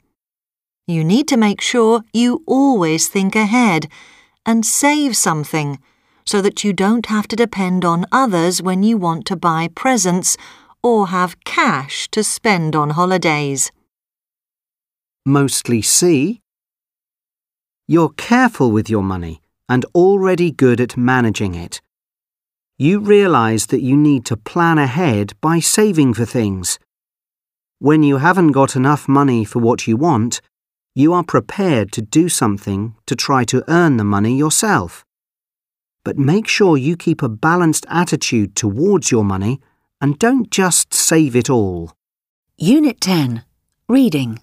You 0.87 1.05
need 1.05 1.29
to 1.29 1.37
make 1.37 1.61
sure 1.61 2.03
you 2.13 2.43
always 2.47 3.09
think 3.09 3.37
ahead 3.37 3.89
and 4.47 4.65
save 4.65 5.17
something 5.17 5.79
so 6.25 6.41
that 6.41 6.65
you 6.65 6.73
don't 6.73 7.07
have 7.07 7.29
to 7.29 7.37
depend 7.37 7.85
on 7.85 8.07
others 8.11 8.63
when 8.63 8.83
you 8.83 8.97
want 8.97 9.27
to 9.27 9.37
buy 9.37 9.69
presents 9.75 10.37
or 10.83 11.09
have 11.09 11.43
cash 11.45 12.09
to 12.11 12.25
spend 12.25 12.75
on 12.75 12.91
holidays. 12.91 13.71
Mostly 15.27 15.83
C. 15.83 16.41
You're 17.87 18.11
careful 18.11 18.71
with 18.71 18.89
your 18.89 19.03
money 19.03 19.43
and 19.69 19.85
already 19.95 20.51
good 20.51 20.81
at 20.81 20.97
managing 20.97 21.55
it. 21.55 21.81
You 22.79 23.01
realize 23.01 23.67
that 23.67 23.83
you 23.83 23.97
need 23.97 24.25
to 24.27 24.37
plan 24.37 24.79
ahead 24.79 25.35
by 25.41 25.61
saving 25.61 26.15
for 26.15 26.25
things. 26.25 26.79
When 27.79 28.03
you 28.03 28.17
haven't 28.19 28.53
got 28.53 28.77
enough 28.77 29.09
money 29.09 29.45
for 29.45 29.59
what 29.59 29.87
you 29.87 29.97
want, 29.97 30.41
you 30.95 31.13
are 31.13 31.23
prepared 31.23 31.93
to 31.93 32.03
do 32.03 32.29
something 32.29 32.95
to 33.07 33.15
try 33.15 33.45
to 33.45 33.65
earn 33.69 33.97
the 33.97 34.05
money 34.05 34.37
yourself. 34.37 35.05
But 36.05 36.19
make 36.19 36.49
sure 36.49 36.77
you 36.77 36.97
keep 36.97 37.23
a 37.23 37.29
balanced 37.29 37.87
attitude 37.89 38.57
towards 38.57 39.11
your 39.11 39.25
money 39.25 39.61
and 40.01 40.19
don't 40.19 40.51
just 40.51 40.95
save 40.95 41.37
it 41.37 41.51
all. 41.51 41.93
Unit 42.57 43.01
10. 43.01 43.45
Reading. 43.89 44.41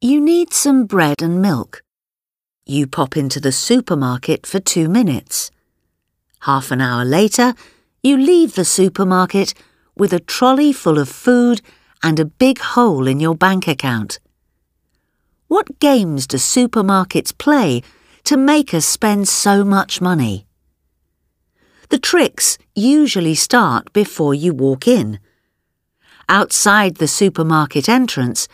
You 0.00 0.20
need 0.20 0.52
some 0.52 0.86
bread 0.86 1.22
and 1.22 1.40
milk. 1.40 1.82
You 2.66 2.86
pop 2.86 3.16
into 3.16 3.40
the 3.40 3.52
supermarket 3.52 4.46
for 4.46 4.60
two 4.60 4.88
minutes. 4.88 5.50
Half 6.40 6.70
an 6.70 6.80
hour 6.80 7.04
later, 7.04 7.54
you 8.02 8.16
leave 8.16 8.54
the 8.54 8.64
supermarket 8.64 9.54
with 9.96 10.12
a 10.12 10.20
trolley 10.20 10.72
full 10.72 10.98
of 10.98 11.08
food 11.08 11.62
and 12.02 12.20
a 12.20 12.24
big 12.24 12.58
hole 12.58 13.06
in 13.06 13.20
your 13.20 13.34
bank 13.34 13.66
account. 13.66 14.18
What 15.48 15.78
games 15.78 16.26
do 16.26 16.36
supermarkets 16.36 17.36
play 17.36 17.82
to 18.24 18.36
make 18.36 18.74
us 18.74 18.84
spend 18.84 19.28
so 19.28 19.64
much 19.64 20.00
money? 20.00 20.46
The 21.88 21.98
tricks 21.98 22.58
usually 22.74 23.34
start 23.34 23.92
before 23.92 24.34
you 24.34 24.52
walk 24.52 24.88
in. 24.88 25.18
Outside 26.28 26.96
the 26.96 27.08
supermarket 27.08 27.88
entrance, 27.88 28.48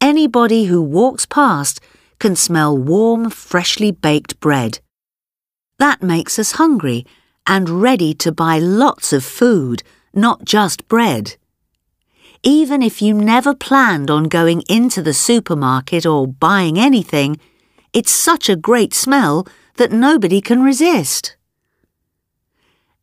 anybody 0.00 0.64
who 0.64 0.80
walks 0.80 1.26
past 1.26 1.80
can 2.18 2.36
smell 2.36 2.76
warm, 2.76 3.30
freshly 3.30 3.90
baked 3.90 4.38
bread. 4.40 4.80
That 5.78 6.02
makes 6.02 6.38
us 6.38 6.52
hungry 6.52 7.04
and 7.46 7.82
ready 7.82 8.14
to 8.14 8.32
buy 8.32 8.58
lots 8.58 9.12
of 9.12 9.24
food, 9.24 9.82
not 10.14 10.44
just 10.44 10.88
bread 10.88 11.36
even 12.46 12.80
if 12.80 13.02
you 13.02 13.12
never 13.12 13.54
planned 13.54 14.08
on 14.08 14.24
going 14.24 14.62
into 14.68 15.02
the 15.02 15.12
supermarket 15.12 16.06
or 16.06 16.28
buying 16.28 16.78
anything, 16.78 17.38
it's 17.92 18.12
such 18.12 18.48
a 18.48 18.54
great 18.54 18.94
smell 18.94 19.46
that 19.76 19.90
nobody 19.90 20.40
can 20.40 20.62
resist. 20.62 21.35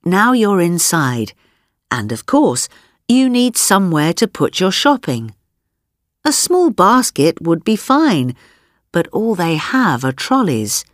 Now 0.05 0.33
you're 0.33 0.61
inside, 0.61 1.33
and 1.89 2.11
of 2.11 2.25
course, 2.25 2.69
you 3.07 3.29
need 3.29 3.57
somewhere 3.57 4.13
to 4.13 4.27
put 4.27 4.59
your 4.59 4.71
shopping. 4.71 5.33
A 6.25 6.31
small 6.31 6.69
basket 6.69 7.41
would 7.41 7.63
be 7.63 7.75
fine, 7.75 8.35
but 8.91 9.07
all 9.07 9.35
they 9.35 9.55
have 9.55 10.03
are 10.05 10.11
trolleys. 10.11 10.85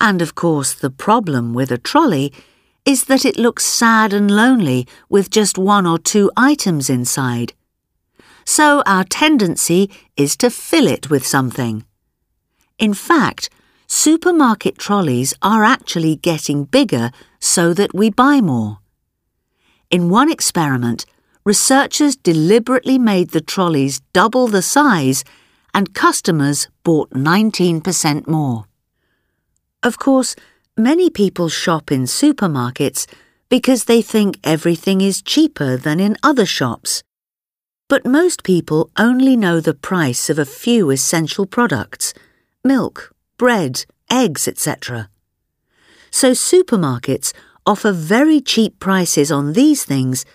And 0.00 0.22
of 0.22 0.34
course, 0.34 0.74
the 0.74 0.90
problem 0.90 1.54
with 1.54 1.70
a 1.70 1.78
trolley 1.78 2.32
is 2.84 3.04
that 3.04 3.24
it 3.24 3.36
looks 3.36 3.64
sad 3.64 4.12
and 4.12 4.30
lonely 4.30 4.86
with 5.08 5.30
just 5.30 5.58
one 5.58 5.86
or 5.86 5.98
two 5.98 6.30
items 6.36 6.88
inside 6.88 7.52
so 8.50 8.82
our 8.84 9.04
tendency 9.04 9.88
is 10.16 10.36
to 10.36 10.50
fill 10.50 10.88
it 10.88 11.08
with 11.08 11.24
something. 11.24 11.84
In 12.78 12.94
fact, 12.94 13.48
supermarket 13.92 14.78
trolleys 14.78 15.34
are 15.42 15.64
actually 15.64 16.14
getting 16.14 16.62
bigger 16.64 17.10
so 17.40 17.74
that 17.74 17.92
we 17.92 18.08
buy 18.08 18.40
more. 18.40 18.78
In 19.90 20.08
one 20.08 20.30
experiment, 20.30 21.04
researchers 21.44 22.14
deliberately 22.14 23.00
made 23.00 23.30
the 23.30 23.40
trolleys 23.40 24.00
double 24.12 24.46
the 24.46 24.62
size 24.62 25.24
and 25.74 25.92
customers 25.92 26.68
bought 26.84 27.10
19% 27.10 28.28
more. 28.28 28.66
Of 29.82 29.98
course, 29.98 30.36
many 30.76 31.10
people 31.10 31.48
shop 31.48 31.90
in 31.90 32.04
supermarkets 32.04 33.08
because 33.48 33.86
they 33.86 34.02
think 34.02 34.38
everything 34.44 35.00
is 35.00 35.20
cheaper 35.20 35.76
than 35.76 35.98
in 35.98 36.16
other 36.22 36.46
shops. 36.46 37.02
But 37.88 38.06
most 38.06 38.44
people 38.44 38.88
only 38.96 39.36
know 39.36 39.58
the 39.58 39.74
price 39.74 40.30
of 40.30 40.38
a 40.38 40.46
few 40.46 40.90
essential 40.90 41.44
products 41.44 42.14
milk, 42.62 43.12
bread, 43.40 43.86
eggs, 44.10 44.46
etc. 44.46 45.08
So 46.10 46.32
supermarkets 46.32 47.32
offer 47.64 47.90
very 47.90 48.38
cheap 48.38 48.78
prices 48.78 49.32
on 49.32 49.54
these 49.54 49.82
things, 49.82 50.26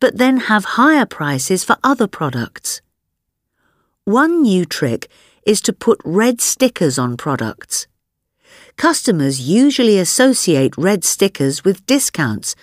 but 0.00 0.16
then 0.16 0.48
have 0.48 0.80
higher 0.80 1.04
prices 1.04 1.62
for 1.62 1.76
other 1.84 2.06
products. 2.06 2.80
One 4.06 4.40
new 4.40 4.64
trick 4.64 5.08
is 5.44 5.60
to 5.60 5.74
put 5.74 6.00
red 6.06 6.40
stickers 6.40 6.98
on 6.98 7.18
products. 7.18 7.86
Customers 8.78 9.42
usually 9.42 9.98
associate 9.98 10.74
red 10.78 11.04
stickers 11.04 11.64
with 11.64 11.84
discounts, 11.84 12.56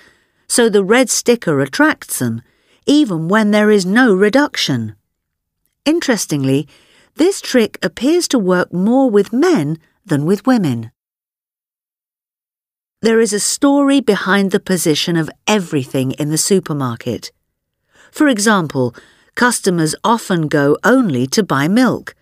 so 0.48 0.68
the 0.68 0.84
red 0.84 1.12
sticker 1.12 1.62
attracts 1.62 2.18
them 2.18 2.42
even 2.88 3.28
when 3.28 3.52
there 3.52 3.70
is 3.70 3.86
no 3.86 4.16
reduction. 4.16 4.96
Interestingly, 5.86 6.68
this 7.18 7.40
trick 7.40 7.78
appears 7.84 8.28
to 8.30 8.40
work 8.40 8.74
more 8.74 9.08
with 9.08 9.32
men 9.32 9.78
than 10.06 10.26
with 10.26 10.46
women. 10.46 10.92
There 13.02 13.20
is 13.20 13.34
a 13.34 13.40
story 13.40 14.00
behind 14.00 14.52
the 14.52 14.60
position 14.60 15.18
of 15.18 15.30
everything 15.48 16.12
in 16.12 16.30
the 16.30 16.38
supermarket. 16.38 17.32
For 18.12 18.28
example, 18.28 18.94
customers 19.36 19.96
often 20.04 20.48
go 20.48 20.78
only 20.84 21.26
to 21.28 21.44
buy 21.44 21.68
milk, 21.68 22.14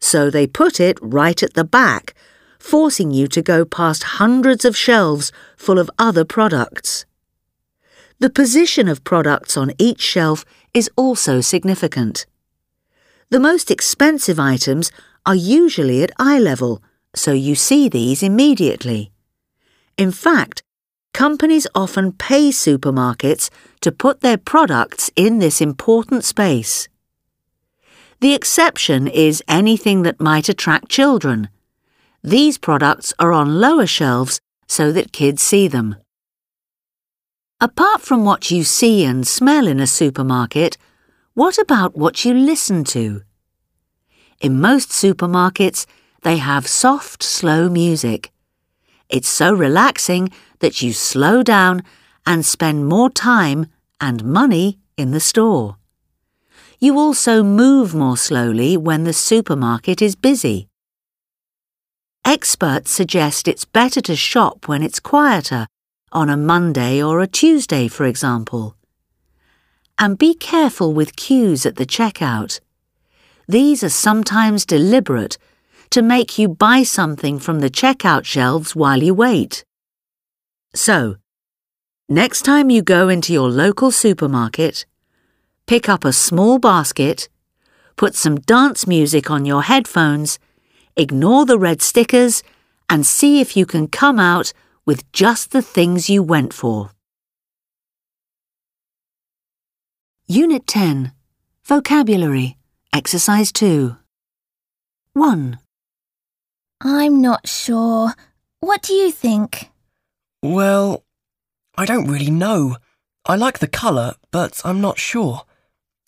so 0.00 0.30
they 0.30 0.46
put 0.46 0.80
it 0.80 0.98
right 1.00 1.40
at 1.42 1.54
the 1.54 1.64
back, 1.64 2.14
forcing 2.58 3.10
you 3.10 3.28
to 3.28 3.42
go 3.42 3.64
past 3.64 4.18
hundreds 4.18 4.64
of 4.64 4.76
shelves 4.76 5.30
full 5.56 5.78
of 5.78 5.90
other 5.98 6.24
products. 6.24 7.04
The 8.18 8.30
position 8.30 8.88
of 8.88 9.04
products 9.04 9.56
on 9.56 9.72
each 9.78 10.00
shelf 10.00 10.44
is 10.72 10.90
also 10.96 11.40
significant. 11.40 12.26
The 13.30 13.40
most 13.40 13.70
expensive 13.70 14.40
items 14.40 14.90
are 15.26 15.34
usually 15.34 16.02
at 16.02 16.12
eye 16.18 16.38
level, 16.38 16.82
so 17.14 17.32
you 17.32 17.54
see 17.54 17.88
these 17.88 18.22
immediately. 18.22 19.10
In 19.96 20.10
fact, 20.10 20.62
companies 21.12 21.66
often 21.74 22.12
pay 22.12 22.50
supermarkets 22.50 23.50
to 23.80 23.92
put 23.92 24.20
their 24.20 24.36
products 24.36 25.10
in 25.16 25.38
this 25.38 25.60
important 25.60 26.24
space. 26.24 26.88
The 28.20 28.34
exception 28.34 29.06
is 29.06 29.42
anything 29.46 30.02
that 30.02 30.20
might 30.20 30.48
attract 30.48 30.88
children. 30.88 31.48
These 32.22 32.58
products 32.58 33.12
are 33.18 33.32
on 33.32 33.60
lower 33.60 33.86
shelves 33.86 34.40
so 34.66 34.90
that 34.92 35.12
kids 35.12 35.42
see 35.42 35.68
them. 35.68 35.96
Apart 37.60 38.00
from 38.00 38.24
what 38.24 38.50
you 38.50 38.64
see 38.64 39.04
and 39.04 39.26
smell 39.26 39.66
in 39.66 39.78
a 39.80 39.86
supermarket, 39.86 40.76
What 41.34 41.58
about 41.58 41.96
what 41.96 42.24
you 42.24 42.32
listen 42.32 42.84
to? 42.84 43.22
In 44.40 44.60
most 44.60 44.90
supermarkets, 44.90 45.84
they 46.24 46.38
have 46.38 46.66
soft, 46.66 47.22
slow 47.22 47.68
music. 47.68 48.32
It's 49.08 49.28
so 49.28 49.52
relaxing 49.54 50.30
that 50.58 50.82
you 50.82 50.92
slow 50.92 51.42
down 51.42 51.82
and 52.26 52.44
spend 52.44 52.88
more 52.88 53.10
time 53.10 53.66
and 54.00 54.24
money 54.24 54.78
in 54.96 55.10
the 55.10 55.20
store. 55.20 55.76
You 56.80 56.98
also 56.98 57.42
move 57.42 57.94
more 57.94 58.16
slowly 58.16 58.76
when 58.76 59.04
the 59.04 59.12
supermarket 59.12 60.00
is 60.00 60.16
busy. 60.16 60.68
Experts 62.24 62.90
suggest 62.90 63.46
it's 63.46 63.66
better 63.66 64.00
to 64.00 64.16
shop 64.16 64.66
when 64.66 64.82
it's 64.82 65.00
quieter, 65.00 65.66
on 66.10 66.30
a 66.30 66.36
Monday 66.36 67.02
or 67.02 67.20
a 67.20 67.26
Tuesday, 67.26 67.86
for 67.86 68.06
example. 68.06 68.76
And 69.98 70.16
be 70.16 70.34
careful 70.34 70.94
with 70.94 71.16
queues 71.16 71.66
at 71.66 71.76
the 71.76 71.86
checkout. 71.86 72.60
These 73.46 73.84
are 73.84 73.90
sometimes 73.90 74.64
deliberate 74.64 75.36
to 75.90 76.02
make 76.02 76.38
you 76.38 76.48
buy 76.48 76.82
something 76.82 77.38
from 77.38 77.60
the 77.60 77.70
checkout 77.70 78.24
shelves 78.24 78.74
while 78.74 79.02
you 79.02 79.14
wait. 79.14 79.64
So, 80.74 81.16
next 82.08 82.42
time 82.42 82.70
you 82.70 82.82
go 82.82 83.08
into 83.08 83.32
your 83.32 83.48
local 83.48 83.90
supermarket, 83.90 84.86
pick 85.66 85.88
up 85.88 86.04
a 86.04 86.12
small 86.12 86.58
basket, 86.58 87.28
put 87.96 88.14
some 88.14 88.40
dance 88.40 88.86
music 88.86 89.30
on 89.30 89.44
your 89.44 89.62
headphones, 89.62 90.38
ignore 90.96 91.46
the 91.46 91.58
red 91.58 91.80
stickers, 91.80 92.42
and 92.88 93.06
see 93.06 93.40
if 93.40 93.56
you 93.56 93.66
can 93.66 93.88
come 93.88 94.18
out 94.18 94.52
with 94.84 95.10
just 95.12 95.52
the 95.52 95.62
things 95.62 96.10
you 96.10 96.22
went 96.22 96.52
for. 96.52 96.90
Unit 100.26 100.66
10 100.66 101.12
Vocabulary 101.64 102.56
Exercise 102.92 103.52
2 103.52 103.96
1. 105.12 105.58
I'm 106.86 107.22
not 107.22 107.48
sure. 107.48 108.12
What 108.60 108.82
do 108.82 108.92
you 108.92 109.10
think? 109.10 109.70
Well, 110.42 111.02
I 111.78 111.86
don't 111.86 112.06
really 112.06 112.30
know. 112.30 112.76
I 113.24 113.36
like 113.36 113.58
the 113.58 113.66
colour, 113.66 114.16
but 114.30 114.60
I'm 114.66 114.82
not 114.82 114.98
sure. 114.98 115.44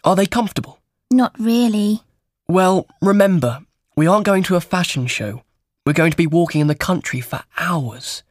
Are 0.04 0.14
they 0.14 0.26
comfortable? 0.26 0.78
Not 1.10 1.34
really. 1.38 2.02
Well, 2.46 2.86
remember, 3.00 3.60
we 3.96 4.06
aren't 4.06 4.26
going 4.26 4.42
to 4.44 4.56
a 4.56 4.60
fashion 4.60 5.06
show. 5.06 5.42
We're 5.86 5.94
going 5.94 6.10
to 6.10 6.16
be 6.16 6.26
walking 6.26 6.60
in 6.60 6.66
the 6.66 6.74
country 6.74 7.22
for 7.22 7.42
hours. 7.56 8.22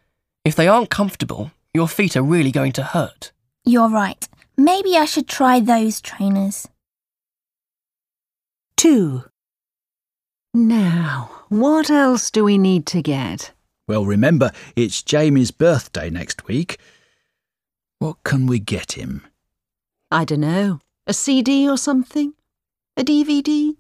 If 0.44 0.56
they 0.56 0.68
aren't 0.68 0.92
comfortable, 0.92 1.50
your 1.74 1.88
feet 1.88 2.16
are 2.16 2.22
really 2.22 2.52
going 2.52 2.74
to 2.74 2.84
hurt. 2.84 3.32
You're 3.66 3.90
right. 3.90 4.28
Maybe 4.56 4.96
I 4.96 5.06
should 5.06 5.28
try 5.28 5.60
those 5.60 6.00
trainers. 6.00 6.68
2. 8.78 9.24
Now, 10.55 11.31
what 11.50 11.89
else 11.89 12.31
do 12.31 12.45
we 12.45 12.57
need 12.57 12.85
to 12.85 13.01
get? 13.01 13.51
Well, 13.89 14.05
remember, 14.05 14.51
it's 14.74 15.03
Jamie's 15.03 15.51
birthday 15.51 16.09
next 16.09 16.47
week. 16.47 16.79
What 18.00 18.24
can 18.24 18.47
we 18.47 18.59
get 18.59 18.93
him? 18.93 19.27
I 20.09 20.24
don't 20.24 20.39
know. 20.39 20.79
A 21.07 21.13
CD 21.13 21.69
or 21.69 21.77
something? 21.77 22.35
A 22.95 23.03
DVD? 23.03 23.75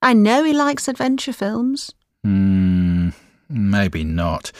I 0.00 0.12
know 0.12 0.44
he 0.44 0.52
likes 0.52 0.86
adventure 0.86 1.32
films. 1.32 1.92
Hmm, 2.22 3.08
maybe 3.48 4.04
not. 4.04 4.52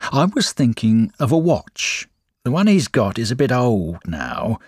I 0.00 0.24
was 0.24 0.52
thinking 0.52 1.12
of 1.20 1.30
a 1.30 1.36
watch. 1.36 2.08
The 2.44 2.50
one 2.50 2.68
he's 2.68 2.88
got 2.88 3.18
is 3.18 3.30
a 3.30 3.36
bit 3.36 3.52
old 3.52 3.98
now. 4.06 4.60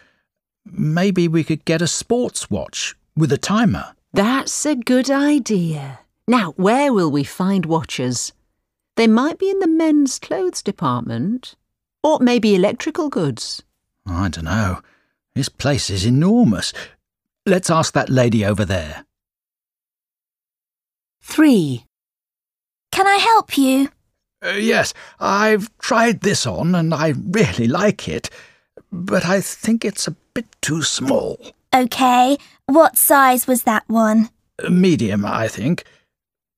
Maybe 0.66 1.26
we 1.26 1.42
could 1.42 1.64
get 1.64 1.80
a 1.80 1.86
sports 1.86 2.50
watch 2.50 2.94
with 3.16 3.32
a 3.32 3.38
timer. 3.38 3.94
That's 4.12 4.66
a 4.66 4.76
good 4.76 5.10
idea. 5.10 6.00
Now, 6.28 6.52
where 6.56 6.92
will 6.92 7.10
we 7.10 7.24
find 7.24 7.64
watches? 7.64 8.34
They 8.96 9.06
might 9.06 9.38
be 9.38 9.48
in 9.48 9.60
the 9.60 9.66
men's 9.66 10.18
clothes 10.18 10.62
department. 10.62 11.54
Or 12.04 12.18
maybe 12.20 12.54
electrical 12.54 13.08
goods. 13.08 13.62
I 14.06 14.28
don't 14.28 14.44
know. 14.44 14.82
This 15.34 15.48
place 15.48 15.88
is 15.88 16.04
enormous. 16.04 16.74
Let's 17.46 17.70
ask 17.70 17.94
that 17.94 18.10
lady 18.10 18.44
over 18.44 18.66
there. 18.66 19.06
3. 21.22 21.86
Can 22.92 23.06
I 23.06 23.16
help 23.16 23.56
you? 23.56 23.88
Uh, 24.44 24.50
yes, 24.50 24.92
I've 25.18 25.70
tried 25.78 26.20
this 26.20 26.46
on 26.46 26.74
and 26.74 26.92
I 26.92 27.14
really 27.30 27.66
like 27.66 28.06
it, 28.06 28.28
but 28.92 29.24
I 29.24 29.40
think 29.40 29.82
it's 29.82 30.06
a 30.06 30.16
bit 30.34 30.46
too 30.60 30.82
small. 30.82 31.40
Okay. 31.74 32.36
What 32.66 32.98
size 32.98 33.46
was 33.46 33.62
that 33.62 33.84
one? 33.88 34.28
Uh, 34.62 34.68
Medium, 34.68 35.24
I 35.24 35.48
think. 35.48 35.84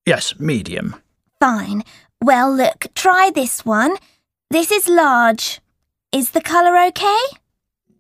Yes, 0.07 0.39
medium. 0.39 0.97
Fine. 1.41 1.85
Well, 2.23 2.55
look, 2.55 2.87
try 2.95 3.31
this 3.35 3.65
one. 3.65 3.97
This 4.51 4.71
is 4.71 4.89
large. 4.89 5.61
Is 6.13 6.31
the 6.31 6.41
colour 6.41 6.77
okay? 6.89 7.23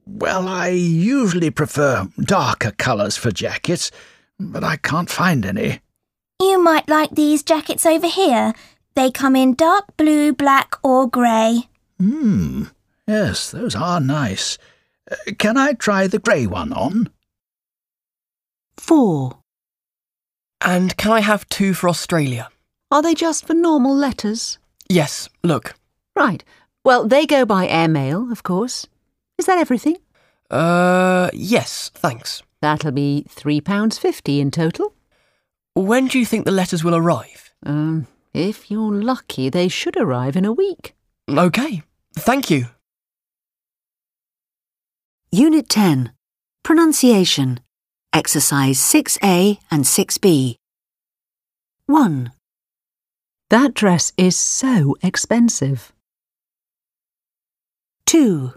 Well, 0.07 0.49
I 0.49 0.69
usually 0.69 1.51
prefer 1.51 2.09
darker 2.21 2.73
colours 2.73 3.17
for 3.17 3.31
jackets, 3.31 3.91
but 4.39 4.65
I 4.65 4.77
can't 4.77 5.09
find 5.11 5.47
any. 5.47 5.81
You 6.41 6.63
might 6.63 6.89
like 6.89 7.11
these 7.15 7.43
jackets 7.43 7.87
over 7.87 8.09
here. 8.09 8.55
They 8.95 9.11
come 9.11 9.37
in 9.37 9.55
dark 9.55 9.97
blue, 9.97 10.33
black, 10.33 10.75
or 10.83 11.09
grey. 11.09 11.69
Hmm. 11.99 12.65
Yes, 13.07 13.51
those 13.51 13.77
are 13.77 14.01
nice. 14.01 14.59
Uh, 15.11 15.17
can 15.39 15.57
I 15.57 15.75
try 15.75 16.07
the 16.07 16.19
grey 16.19 16.47
one 16.47 16.73
on? 16.73 17.11
4. 18.77 19.39
And 20.61 20.97
can 20.97 21.13
I 21.13 21.21
have 21.21 21.49
two 21.49 21.75
for 21.75 21.89
Australia? 21.89 22.49
Are 22.91 23.03
they 23.03 23.15
just 23.15 23.47
for 23.47 23.55
normal 23.55 23.95
letters? 23.95 24.59
Yes, 24.89 25.29
look. 25.43 25.75
Right. 26.17 26.45
Well, 26.85 27.07
they 27.07 27.27
go 27.27 27.45
by 27.47 27.67
airmail, 27.67 28.31
of 28.33 28.43
course. 28.43 28.87
Is 29.39 29.47
that 29.47 29.59
everything? 29.59 29.97
Uh, 30.51 31.31
yes, 31.33 31.91
thanks. 31.95 32.43
That'll 32.61 32.93
be 32.93 33.25
£3.50 33.29 34.41
in 34.41 34.51
total. 34.51 34.95
When 35.75 36.09
do 36.09 36.19
you 36.19 36.27
think 36.27 36.45
the 36.45 36.51
letters 36.51 36.85
will 36.85 36.97
arrive? 36.97 37.55
Um, 37.65 38.07
if 38.35 38.71
you're 38.71 38.93
lucky, 38.93 39.49
they 39.49 39.69
should 39.69 39.97
arrive 39.97 40.37
in 40.37 40.45
a 40.45 40.53
week. 40.53 40.95
OK, 41.29 41.83
thank 42.17 42.51
you. 42.51 42.67
Unit 45.31 45.69
10 45.69 46.13
Pronunciation 46.65 47.61
Exercise 48.13 48.79
6A 48.79 49.59
and 49.71 49.85
6B 49.85 50.57
1. 51.87 52.33
That 53.51 53.73
dress 53.73 54.13
is 54.17 54.37
so 54.37 54.97
expensive. 55.03 55.93
2. 58.07 58.53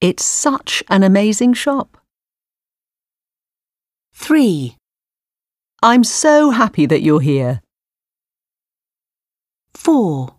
It's 0.00 0.24
such 0.24 0.84
an 0.88 1.02
amazing 1.02 1.54
shop. 1.54 1.98
3. 4.14 4.76
I'm 5.82 6.04
so 6.04 6.50
happy 6.50 6.86
that 6.86 7.02
you're 7.02 7.20
here. 7.20 7.60
4. 9.74 10.36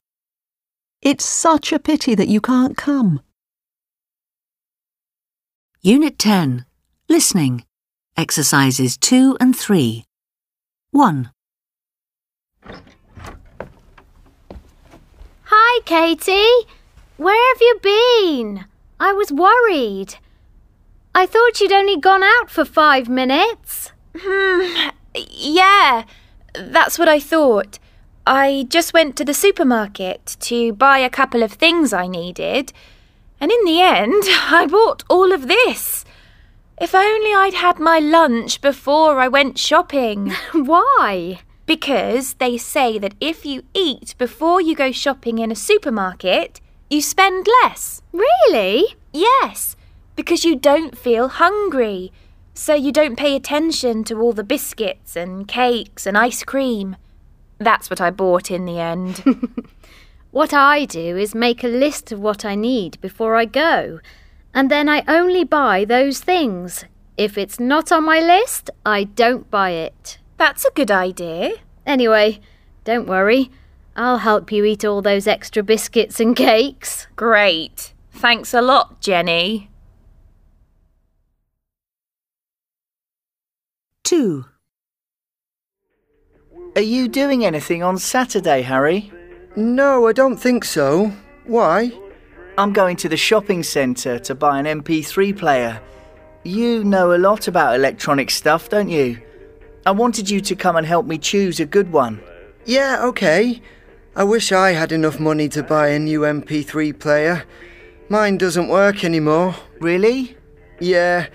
It's 1.02 1.26
such 1.26 1.74
a 1.74 1.80
pity 1.80 2.16
that 2.16 2.30
you 2.30 2.40
can't 2.40 2.78
come. 2.78 3.22
Unit 5.82 6.18
10 6.18 6.66
Listening 7.10 7.64
Exercises 8.20 8.98
2 8.98 9.38
and 9.40 9.56
3 9.56 10.04
1. 10.90 11.30
Hi, 15.44 15.82
Katie. 15.86 16.68
Where 17.18 17.54
have 17.54 17.62
you 17.62 17.80
been? 17.84 18.66
I 19.00 19.14
was 19.14 19.32
worried. 19.32 20.16
I 21.14 21.28
thought 21.28 21.62
you'd 21.62 21.72
only 21.72 22.00
gone 22.00 22.24
out 22.24 22.50
for 22.50 22.66
five 22.66 23.08
minutes. 23.08 23.92
Hmm, 24.18 24.90
yeah, 25.14 26.06
that's 26.56 26.98
what 26.98 27.08
I 27.08 27.20
thought. 27.20 27.78
I 28.26 28.66
just 28.68 28.94
went 28.96 29.16
to 29.18 29.26
the 29.26 29.36
supermarket 29.36 30.38
to 30.40 30.74
buy 30.74 30.98
a 30.98 31.12
couple 31.12 31.44
of 31.44 31.54
things 31.54 31.94
I 31.94 32.08
needed, 32.08 32.74
and 33.40 33.52
in 33.52 33.64
the 33.64 33.80
end, 33.80 34.24
I 34.28 34.66
bought 34.66 35.04
all 35.08 35.32
of 35.32 35.48
this. 35.48 36.04
If 36.80 36.94
only 36.94 37.34
I'd 37.34 37.56
had 37.56 37.80
my 37.80 38.00
lunch 38.00 38.62
before 38.62 39.20
I 39.20 39.28
went 39.28 39.58
shopping. 39.58 40.32
Why? 40.54 41.40
Because 41.66 42.36
they 42.36 42.58
say 42.58 43.00
that 43.00 43.16
if 43.20 43.46
you 43.46 43.64
eat 43.74 44.16
before 44.18 44.62
you 44.62 44.76
go 44.76 44.92
shopping 44.92 45.40
in 45.40 45.52
a 45.52 45.56
supermarket, 45.56 46.62
you 46.90 47.02
spend 47.02 47.48
less. 47.64 48.02
Really? 48.12 48.96
Yes, 49.12 49.76
because 50.16 50.46
you 50.46 50.56
don't 50.56 50.98
feel 50.98 51.28
hungry. 51.28 52.12
So 52.54 52.74
you 52.74 52.92
don't 52.92 53.18
pay 53.18 53.36
attention 53.36 54.04
to 54.06 54.20
all 54.22 54.34
the 54.34 54.44
biscuits 54.44 55.16
and 55.16 55.48
cakes 55.48 56.06
and 56.06 56.18
ice 56.18 56.44
cream. 56.44 56.96
That's 57.58 57.90
what 57.90 58.02
I 58.02 58.12
bought 58.12 58.52
in 58.52 58.66
the 58.66 58.80
end. 58.80 59.24
What 60.32 60.54
I 60.54 60.86
do 60.86 61.18
is 61.18 61.34
make 61.34 61.64
a 61.64 61.68
list 61.68 62.12
of 62.12 62.20
what 62.20 62.46
I 62.46 62.54
need 62.54 63.02
before 63.02 63.36
I 63.36 63.46
go, 63.46 64.00
and 64.58 64.72
then 64.72 64.90
I 64.90 65.04
only 65.08 65.44
buy 65.44 65.86
those 65.86 66.20
things. 66.20 66.84
If 67.16 67.38
it's 67.38 67.60
not 67.60 67.92
on 67.92 68.06
my 68.06 68.20
list, 68.20 68.72
I 68.84 69.04
don't 69.04 69.52
buy 69.52 69.70
it. 69.70 70.18
That's 70.38 70.66
a 70.66 70.72
good 70.72 70.90
idea. 70.90 71.58
Anyway, 71.86 72.40
don't 72.84 73.06
worry. 73.08 73.52
I'll 73.96 74.18
help 74.18 74.52
you 74.52 74.66
eat 74.66 74.84
all 74.84 75.04
those 75.04 75.28
extra 75.28 75.62
biscuits 75.62 76.20
and 76.20 76.36
cakes. 76.36 77.06
Great. 77.16 77.94
Thanks 78.12 78.52
a 78.52 78.64
lot, 78.64 79.00
Jenny. 79.00 79.70
2. 84.06 84.44
Are 86.76 86.82
you 86.82 87.08
doing 87.08 87.46
anything 87.46 87.84
on 87.84 88.00
Saturday, 88.00 88.64
Harry? 88.64 89.12
No, 89.56 90.08
I 90.08 90.14
don't 90.14 90.38
think 90.38 90.66
so. 90.66 91.12
Why? 91.46 91.92
I'm 92.60 92.74
going 92.74 92.96
to 92.98 93.10
the 93.10 93.18
shopping 93.18 93.62
centre 93.62 94.18
to 94.18 94.34
buy 94.34 94.58
an 94.58 94.66
MP3 94.66 95.38
player. 95.38 95.80
You 96.44 96.84
know 96.84 97.16
a 97.16 97.20
lot 97.20 97.48
about 97.48 97.76
electronic 97.76 98.32
stuff, 98.32 98.70
don't 98.70 98.90
you? 98.90 99.22
I 99.86 99.92
wanted 99.92 100.28
you 100.28 100.42
to 100.42 100.56
come 100.56 100.76
and 100.76 100.88
help 100.88 101.06
me 101.06 101.20
choose 101.20 101.60
a 101.60 101.68
good 101.68 101.92
one. 101.92 102.20
Yeah, 102.66 103.04
okay. 103.04 103.62
I 104.16 104.24
wish 104.24 104.52
I 104.52 104.72
had 104.72 104.92
enough 104.92 105.20
money 105.20 105.48
to 105.50 105.62
buy 105.62 105.90
a 105.90 106.00
new 106.00 106.22
MP3 106.22 106.98
player. 106.98 107.46
Mine 108.10 108.40
doesn't 108.40 108.70
work 108.70 109.04
anymore. 109.04 109.54
Really? 109.80 110.36
Yeah. 110.80 111.28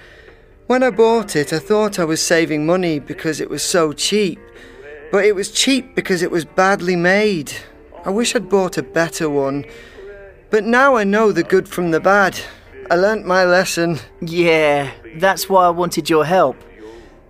When 0.67 0.83
I 0.83 0.91
bought 0.91 1.37
it, 1.37 1.53
I 1.53 1.61
thought 1.61 2.01
I 2.01 2.05
was 2.05 2.21
saving 2.21 2.67
money 2.67 2.99
because 2.99 3.41
it 3.41 3.49
was 3.49 3.63
so 3.63 3.93
cheap. 3.93 4.41
But 5.13 5.25
it 5.25 5.37
was 5.37 5.53
cheap 5.53 5.95
because 5.95 6.23
it 6.23 6.33
was 6.33 6.45
badly 6.45 6.97
made. 6.97 7.53
I 8.05 8.11
wish 8.11 8.35
I'd 8.35 8.49
bought 8.49 8.77
a 8.77 8.83
better 8.83 9.31
one. 9.31 9.67
But 10.53 10.65
now 10.65 10.97
I 10.97 11.05
know 11.05 11.33
the 11.33 11.43
good 11.43 11.67
from 11.67 11.93
the 11.93 11.99
bad. 11.99 12.39
I 12.91 12.97
learnt 12.97 13.25
my 13.25 13.43
lesson. 13.43 13.99
Yeah, 14.21 14.93
that's 15.17 15.49
why 15.49 15.65
I 15.65 15.71
wanted 15.71 16.11
your 16.11 16.27
help. 16.27 16.63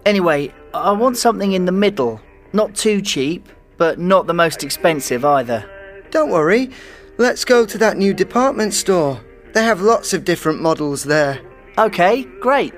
Anyway, 0.05 0.53
I 0.75 0.91
want 0.91 1.17
something 1.17 1.53
in 1.53 1.65
the 1.65 1.71
middle. 1.71 2.21
Not 2.53 2.75
too 2.75 3.01
cheap, 3.01 3.49
but 3.77 4.01
not 4.01 4.27
the 4.27 4.35
most 4.35 4.65
expensive 4.65 5.25
either. 5.25 5.65
Don't 6.11 6.31
worry. 6.31 6.71
Let's 7.17 7.45
go 7.45 7.65
to 7.65 7.79
that 7.79 7.97
new 7.97 8.13
department 8.13 8.75
store. 8.75 9.21
They 9.53 9.63
have 9.63 9.81
lots 9.81 10.13
of 10.13 10.25
different 10.25 10.61
models 10.61 11.05
there. 11.05 11.41
Okay, 11.79 12.25
great. 12.41 12.75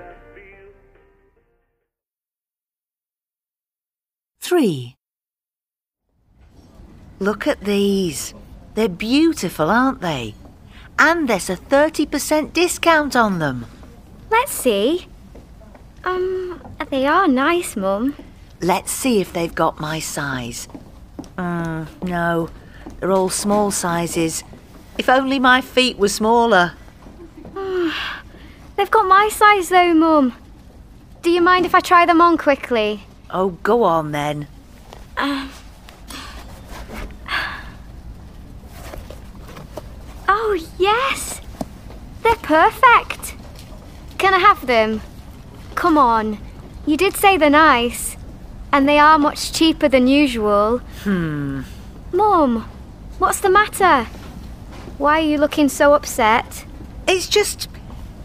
3. 4.40 4.94
Look 7.18 7.46
at 7.46 7.61
these. 7.62 8.35
They're 8.74 8.88
beautiful, 8.88 9.70
aren't 9.70 10.00
they? 10.00 10.34
And 10.98 11.28
there's 11.28 11.50
a 11.50 11.56
30% 11.56 12.52
discount 12.52 13.16
on 13.16 13.38
them. 13.38 13.66
Let's 14.30 14.52
see. 14.52 15.06
Um, 16.04 16.60
they 16.90 17.06
are 17.06 17.28
nice, 17.28 17.76
Mum. 17.76 18.14
Let's 18.60 18.92
see 18.92 19.20
if 19.20 19.32
they've 19.32 19.54
got 19.54 19.80
my 19.80 20.00
size. 20.00 20.68
Mm, 21.37 21.87
no, 22.02 22.50
they're 22.98 23.12
all 23.12 23.30
small 23.30 23.70
sizes. 23.70 24.44
If 24.98 25.08
only 25.08 25.38
my 25.38 25.60
feet 25.60 25.98
were 25.98 26.08
smaller. 26.08 26.72
They've 28.76 28.90
got 28.90 29.06
my 29.06 29.28
size 29.28 29.68
though, 29.68 29.94
Mum. 29.94 30.34
Do 31.22 31.30
you 31.30 31.40
mind 31.40 31.66
if 31.66 31.74
I 31.74 31.80
try 31.80 32.06
them 32.06 32.20
on 32.20 32.38
quickly? 32.38 33.04
Oh, 33.30 33.50
go 33.62 33.82
on 33.82 34.12
then. 34.12 34.46
Uh, 35.16 35.48
oh, 40.44 40.59
yes! 40.78 41.40
They're 42.22 42.37
perfect! 42.37 43.35
Can 44.18 44.35
I 44.35 44.38
have 44.38 44.66
them? 44.66 45.00
Come 45.74 45.98
on. 45.98 46.38
You 46.87 46.96
did 46.96 47.16
say 47.16 47.37
they're 47.37 47.50
nice. 47.50 48.16
And 48.72 48.88
they 48.88 48.98
are 48.98 49.18
much 49.18 49.52
cheaper 49.52 49.88
than 49.88 50.07
usual. 50.07 50.78
Hmm. 51.04 51.62
Mum, 52.12 52.68
what's 53.18 53.40
the 53.40 53.50
matter? 53.50 54.04
Why 54.98 55.20
are 55.20 55.28
you 55.28 55.38
looking 55.38 55.68
so 55.68 55.94
upset? 55.94 56.64
It's 57.07 57.28
just 57.28 57.68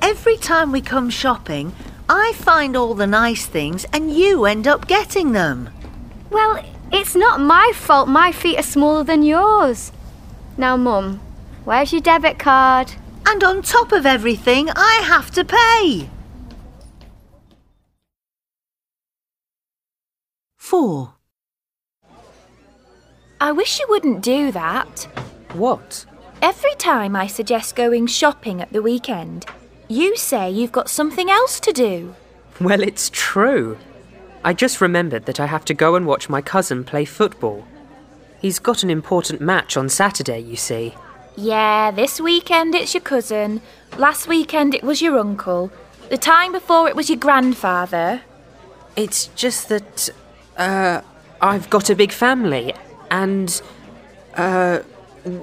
every 0.02 0.38
time 0.38 0.72
we 0.72 0.82
come 0.82 1.10
shopping, 1.10 1.74
I 2.08 2.34
find 2.36 2.76
all 2.76 2.94
the 2.96 3.08
nice 3.08 3.46
things 3.46 3.86
and 3.94 4.12
you 4.12 4.46
end 4.46 4.68
up 4.68 4.88
getting 4.88 5.32
them. 5.32 5.70
Well, 6.30 6.64
it's 6.92 7.16
not 7.16 7.40
my 7.40 7.72
fault 7.76 8.08
my 8.08 8.32
feet 8.32 8.58
are 8.60 8.64
smaller 8.64 9.04
than 9.04 9.24
yours. 9.24 9.92
Now, 10.58 10.76
Mum, 10.76 11.20
where's 11.66 11.92
your 11.92 12.02
debit 12.02 12.40
card? 12.40 12.92
And 13.26 13.44
on 13.44 13.62
top 13.62 13.92
of 13.92 14.06
everything, 14.06 14.70
I 14.76 15.02
have 15.04 15.32
to 15.32 15.46
pay. 15.46 16.10
4. 20.58 21.14
I 23.42 23.52
wish 23.52 23.80
you 23.80 23.86
wouldn't 23.90 24.22
do 24.22 24.52
that. 24.52 25.08
What? 25.54 26.06
Every 26.42 26.76
time 26.76 27.16
I 27.16 27.28
suggest 27.28 27.76
going 27.76 28.08
shopping 28.08 28.62
at 28.62 28.72
the 28.72 28.82
weekend, 28.82 29.46
you 29.88 30.16
say 30.16 30.52
you've 30.52 30.72
got 30.72 30.90
something 30.90 31.30
else 31.30 31.60
to 31.62 31.72
do. 31.72 32.16
Well, 32.62 32.82
it's 32.82 33.10
true. 33.12 33.78
I 34.44 34.54
just 34.54 34.80
remembered 34.80 35.26
that 35.26 35.40
I 35.40 35.48
have 35.48 35.66
to 35.66 35.74
go 35.74 35.96
and 35.96 36.06
watch 36.06 36.30
my 36.30 36.42
cousin 36.42 36.84
play 36.84 37.06
football. 37.06 37.66
He's 38.40 38.60
got 38.60 38.84
an 38.84 38.90
important 38.90 39.42
match 39.42 39.76
on 39.76 39.90
Saturday, 39.90 40.40
you 40.40 40.56
see. 40.56 40.94
Yeah, 41.42 41.92
this 41.92 42.20
weekend 42.20 42.76
it's 42.76 42.94
your 42.94 43.00
cousin. 43.00 43.62
Last 43.98 44.28
weekend 44.28 44.76
it 44.76 44.84
was 44.84 45.02
your 45.02 45.18
uncle. 45.18 45.72
The 46.10 46.18
time 46.18 46.52
before 46.52 46.90
it 46.90 46.98
was 46.98 47.10
your 47.10 47.18
grandfather. 47.18 48.24
It's 48.98 49.28
just 49.36 49.70
that, 49.70 50.10
uh, 50.58 51.00
I've 51.40 51.70
got 51.70 51.90
a 51.90 51.96
big 51.96 52.12
family 52.12 52.74
and, 53.10 53.62
uh, 54.36 54.80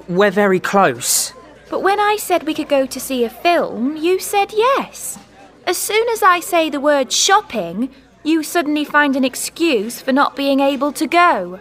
we're 0.07 0.29
very 0.29 0.59
close. 0.59 1.33
But 1.67 1.81
when 1.81 1.99
I 1.99 2.17
said 2.19 2.43
we 2.43 2.53
could 2.53 2.69
go 2.69 2.85
to 2.85 2.99
see 2.99 3.23
a 3.23 3.29
film, 3.31 3.97
you 3.97 4.19
said 4.19 4.53
yes. 4.53 5.17
As 5.65 5.77
soon 5.79 6.07
as 6.09 6.21
I 6.21 6.39
say 6.41 6.69
the 6.69 6.79
word 6.79 7.11
shopping, 7.11 7.89
you 8.23 8.43
suddenly 8.43 8.85
find 8.85 9.15
an 9.15 9.25
excuse 9.25 9.99
for 9.99 10.11
not 10.11 10.35
being 10.35 10.59
able 10.59 10.93
to 10.93 11.07
go. 11.07 11.59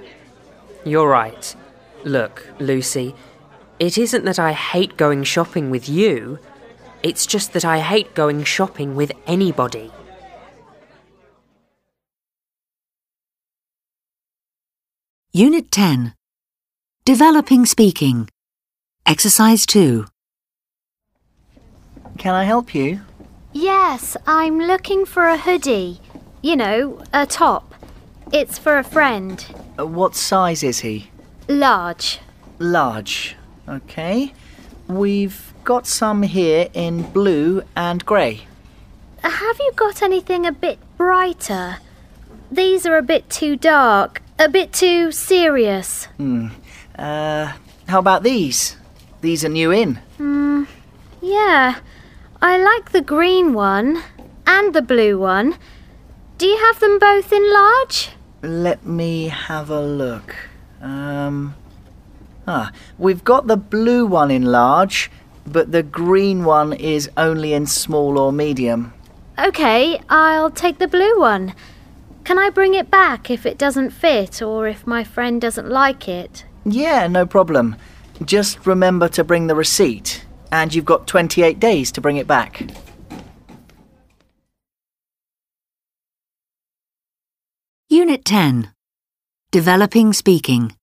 You're 0.85 1.09
right. 1.09 1.57
Look, 2.05 2.47
Lucy, 2.61 3.15
it 3.79 3.99
isn't 3.99 4.25
that 4.25 4.39
I 4.39 4.53
hate 4.53 4.97
going 4.97 5.25
shopping 5.25 5.71
with 5.71 5.89
you, 5.89 6.39
it's 7.03 7.27
just 7.27 7.53
that 7.53 7.65
I 7.65 7.81
hate 7.81 8.15
going 8.15 8.45
shopping 8.45 8.97
with 8.97 9.13
anybody. 9.27 9.91
Unit 15.33 15.71
10 15.71 16.15
Developing 17.05 17.67
Speaking 17.67 18.29
Exercise 19.05 19.67
2 19.67 20.07
Can 22.17 22.35
I 22.35 22.45
help 22.45 22.75
you? 22.75 23.03
Yes, 23.53 24.17
I'm 24.27 24.59
looking 24.59 25.05
for 25.05 25.27
a 25.27 25.37
hoodie. 25.37 26.01
You 26.43 26.57
know, 26.57 27.03
a 27.13 27.27
top. 27.27 27.75
It's 28.33 28.59
for 28.59 28.79
a 28.79 28.85
friend. 28.85 29.45
Uh, 29.79 29.87
what 29.87 30.15
size 30.15 30.63
is 30.63 30.81
he? 30.81 31.11
Large. 31.49 32.21
Large. 32.59 33.37
Okay. 33.69 34.33
We've 34.89 35.53
got 35.65 35.87
some 35.87 36.23
here 36.23 36.69
in 36.73 37.03
blue 37.03 37.63
and 37.75 38.05
grey. 38.07 38.47
Have 39.23 39.59
you 39.59 39.73
got 39.75 40.03
anything 40.03 40.47
a 40.47 40.53
bit 40.53 40.79
brighter? 40.97 41.79
These 42.51 42.87
are 42.87 42.97
a 42.97 43.03
bit 43.03 43.29
too 43.29 43.57
dark, 43.57 44.23
a 44.39 44.49
bit 44.49 44.73
too 44.73 45.11
serious. 45.11 46.05
Hmm. 46.17 46.49
Uh, 46.97 47.53
how 47.89 47.99
about 47.99 48.23
these? 48.23 48.77
These 49.21 49.45
are 49.45 49.49
new 49.49 49.73
in. 49.73 49.97
Hmm. 50.19 50.65
Yeah. 51.21 51.81
I 52.41 52.59
like 52.59 52.93
the 52.93 53.01
green 53.01 53.53
one 53.55 54.03
and 54.47 54.73
the 54.73 54.83
blue 54.83 55.19
one. 55.19 55.57
Do 56.39 56.47
you 56.47 56.59
have 56.59 56.79
them 56.79 56.99
both 56.99 57.33
in 57.33 57.53
large? 57.53 58.11
Let 58.43 58.87
me 58.87 59.29
have 59.29 59.71
a 59.71 59.81
look. 59.81 60.37
Um. 60.81 61.57
Ah, 62.47 62.71
we've 62.99 63.25
got 63.25 63.47
the 63.47 63.57
blue 63.57 64.07
one 64.07 64.31
in 64.31 64.45
large, 64.45 65.11
but 65.47 65.73
the 65.73 65.83
green 65.83 66.45
one 66.45 66.73
is 66.73 67.11
only 67.17 67.53
in 67.53 67.67
small 67.67 68.19
or 68.19 68.33
medium. 68.33 68.93
Okay, 69.39 70.01
I'll 70.09 70.51
take 70.51 70.79
the 70.79 70.89
blue 70.89 71.19
one. 71.19 71.55
Can 72.25 72.39
I 72.39 72.51
bring 72.51 72.75
it 72.75 72.91
back 72.91 73.31
if 73.31 73.47
it 73.47 73.59
doesn't 73.59 73.91
fit 73.91 74.43
or 74.43 74.67
if 74.67 74.87
my 74.87 75.05
friend 75.05 75.41
doesn't 75.41 75.69
like 75.69 76.09
it? 76.09 76.45
Yeah, 76.65 77.07
no 77.07 77.27
problem. 77.27 77.77
Just 78.25 78.67
remember 78.67 79.09
to 79.11 79.25
bring 79.25 79.47
the 79.47 79.55
receipt, 79.55 80.25
and 80.51 80.75
you've 80.75 80.85
got 80.85 81.07
28 81.07 81.61
days 81.61 81.93
to 81.93 82.01
bring 82.01 82.17
it 82.17 82.27
back. 82.27 82.71
Unit 87.89 88.25
10 88.25 88.73
Developing 89.53 90.13
Speaking 90.13 90.75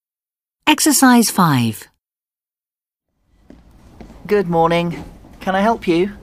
Exercise 0.66 1.30
5 1.30 1.90
Good 4.26 4.48
morning. 4.48 5.04
Can 5.42 5.56
I 5.56 5.60
help 5.60 5.88
you? 5.88 6.14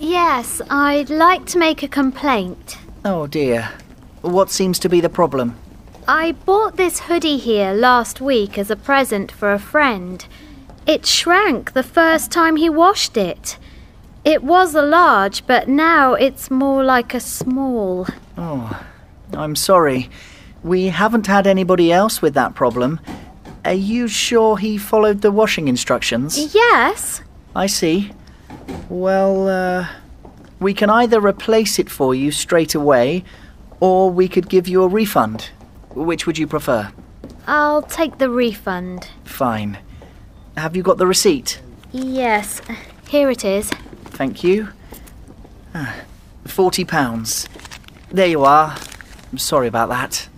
Yes, 0.00 0.60
I'd 0.68 1.08
like 1.08 1.46
to 1.46 1.58
make 1.58 1.82
a 1.82 1.88
complaint. 1.88 2.78
Oh 3.04 3.28
dear. 3.28 3.70
What 4.22 4.50
seems 4.50 4.78
to 4.80 4.88
be 4.88 5.00
the 5.00 5.08
problem? 5.08 5.56
I 6.08 6.32
bought 6.32 6.76
this 6.76 7.00
hoodie 7.00 7.38
here 7.38 7.72
last 7.72 8.20
week 8.20 8.58
as 8.58 8.70
a 8.70 8.76
present 8.76 9.30
for 9.30 9.52
a 9.52 9.58
friend. 9.58 10.26
It 10.86 11.06
shrank 11.06 11.72
the 11.72 11.84
first 11.84 12.32
time 12.32 12.56
he 12.56 12.68
washed 12.68 13.16
it. 13.16 13.56
It 14.24 14.42
was 14.42 14.74
a 14.74 14.82
large, 14.82 15.46
but 15.46 15.68
now 15.68 16.14
it's 16.14 16.50
more 16.50 16.82
like 16.82 17.14
a 17.14 17.20
small. 17.20 18.08
Oh, 18.36 18.82
I'm 19.32 19.54
sorry. 19.54 20.10
We 20.64 20.88
haven't 20.88 21.28
had 21.28 21.46
anybody 21.46 21.92
else 21.92 22.20
with 22.20 22.34
that 22.34 22.54
problem. 22.54 22.98
Are 23.64 23.72
you 23.74 24.08
sure 24.08 24.56
he 24.56 24.78
followed 24.78 25.20
the 25.20 25.30
washing 25.30 25.68
instructions? 25.68 26.54
Yes. 26.54 27.22
I 27.54 27.66
see. 27.66 28.12
Well, 28.88 29.48
uh, 29.48 29.88
we 30.58 30.72
can 30.74 30.88
either 30.90 31.20
replace 31.20 31.78
it 31.78 31.90
for 31.90 32.14
you 32.14 32.30
straight 32.32 32.74
away, 32.74 33.24
or 33.80 34.10
we 34.10 34.28
could 34.28 34.48
give 34.48 34.66
you 34.66 34.82
a 34.82 34.88
refund. 34.88 35.50
Which 35.90 36.26
would 36.26 36.38
you 36.38 36.46
prefer? 36.46 36.92
I'll 37.46 37.82
take 37.82 38.18
the 38.18 38.30
refund. 38.30 39.08
Fine. 39.24 39.78
Have 40.56 40.76
you 40.76 40.82
got 40.82 40.98
the 40.98 41.06
receipt? 41.06 41.60
Yes, 41.92 42.60
here 43.08 43.30
it 43.30 43.44
is. 43.44 43.68
Thank 44.04 44.44
you. 44.44 44.68
Ah, 45.74 45.94
Forty 46.46 46.84
pounds. 46.84 47.48
There 48.10 48.26
you 48.26 48.44
are. 48.44 48.76
I'm 49.30 49.38
sorry 49.38 49.68
about 49.68 49.88
that. 49.90 50.28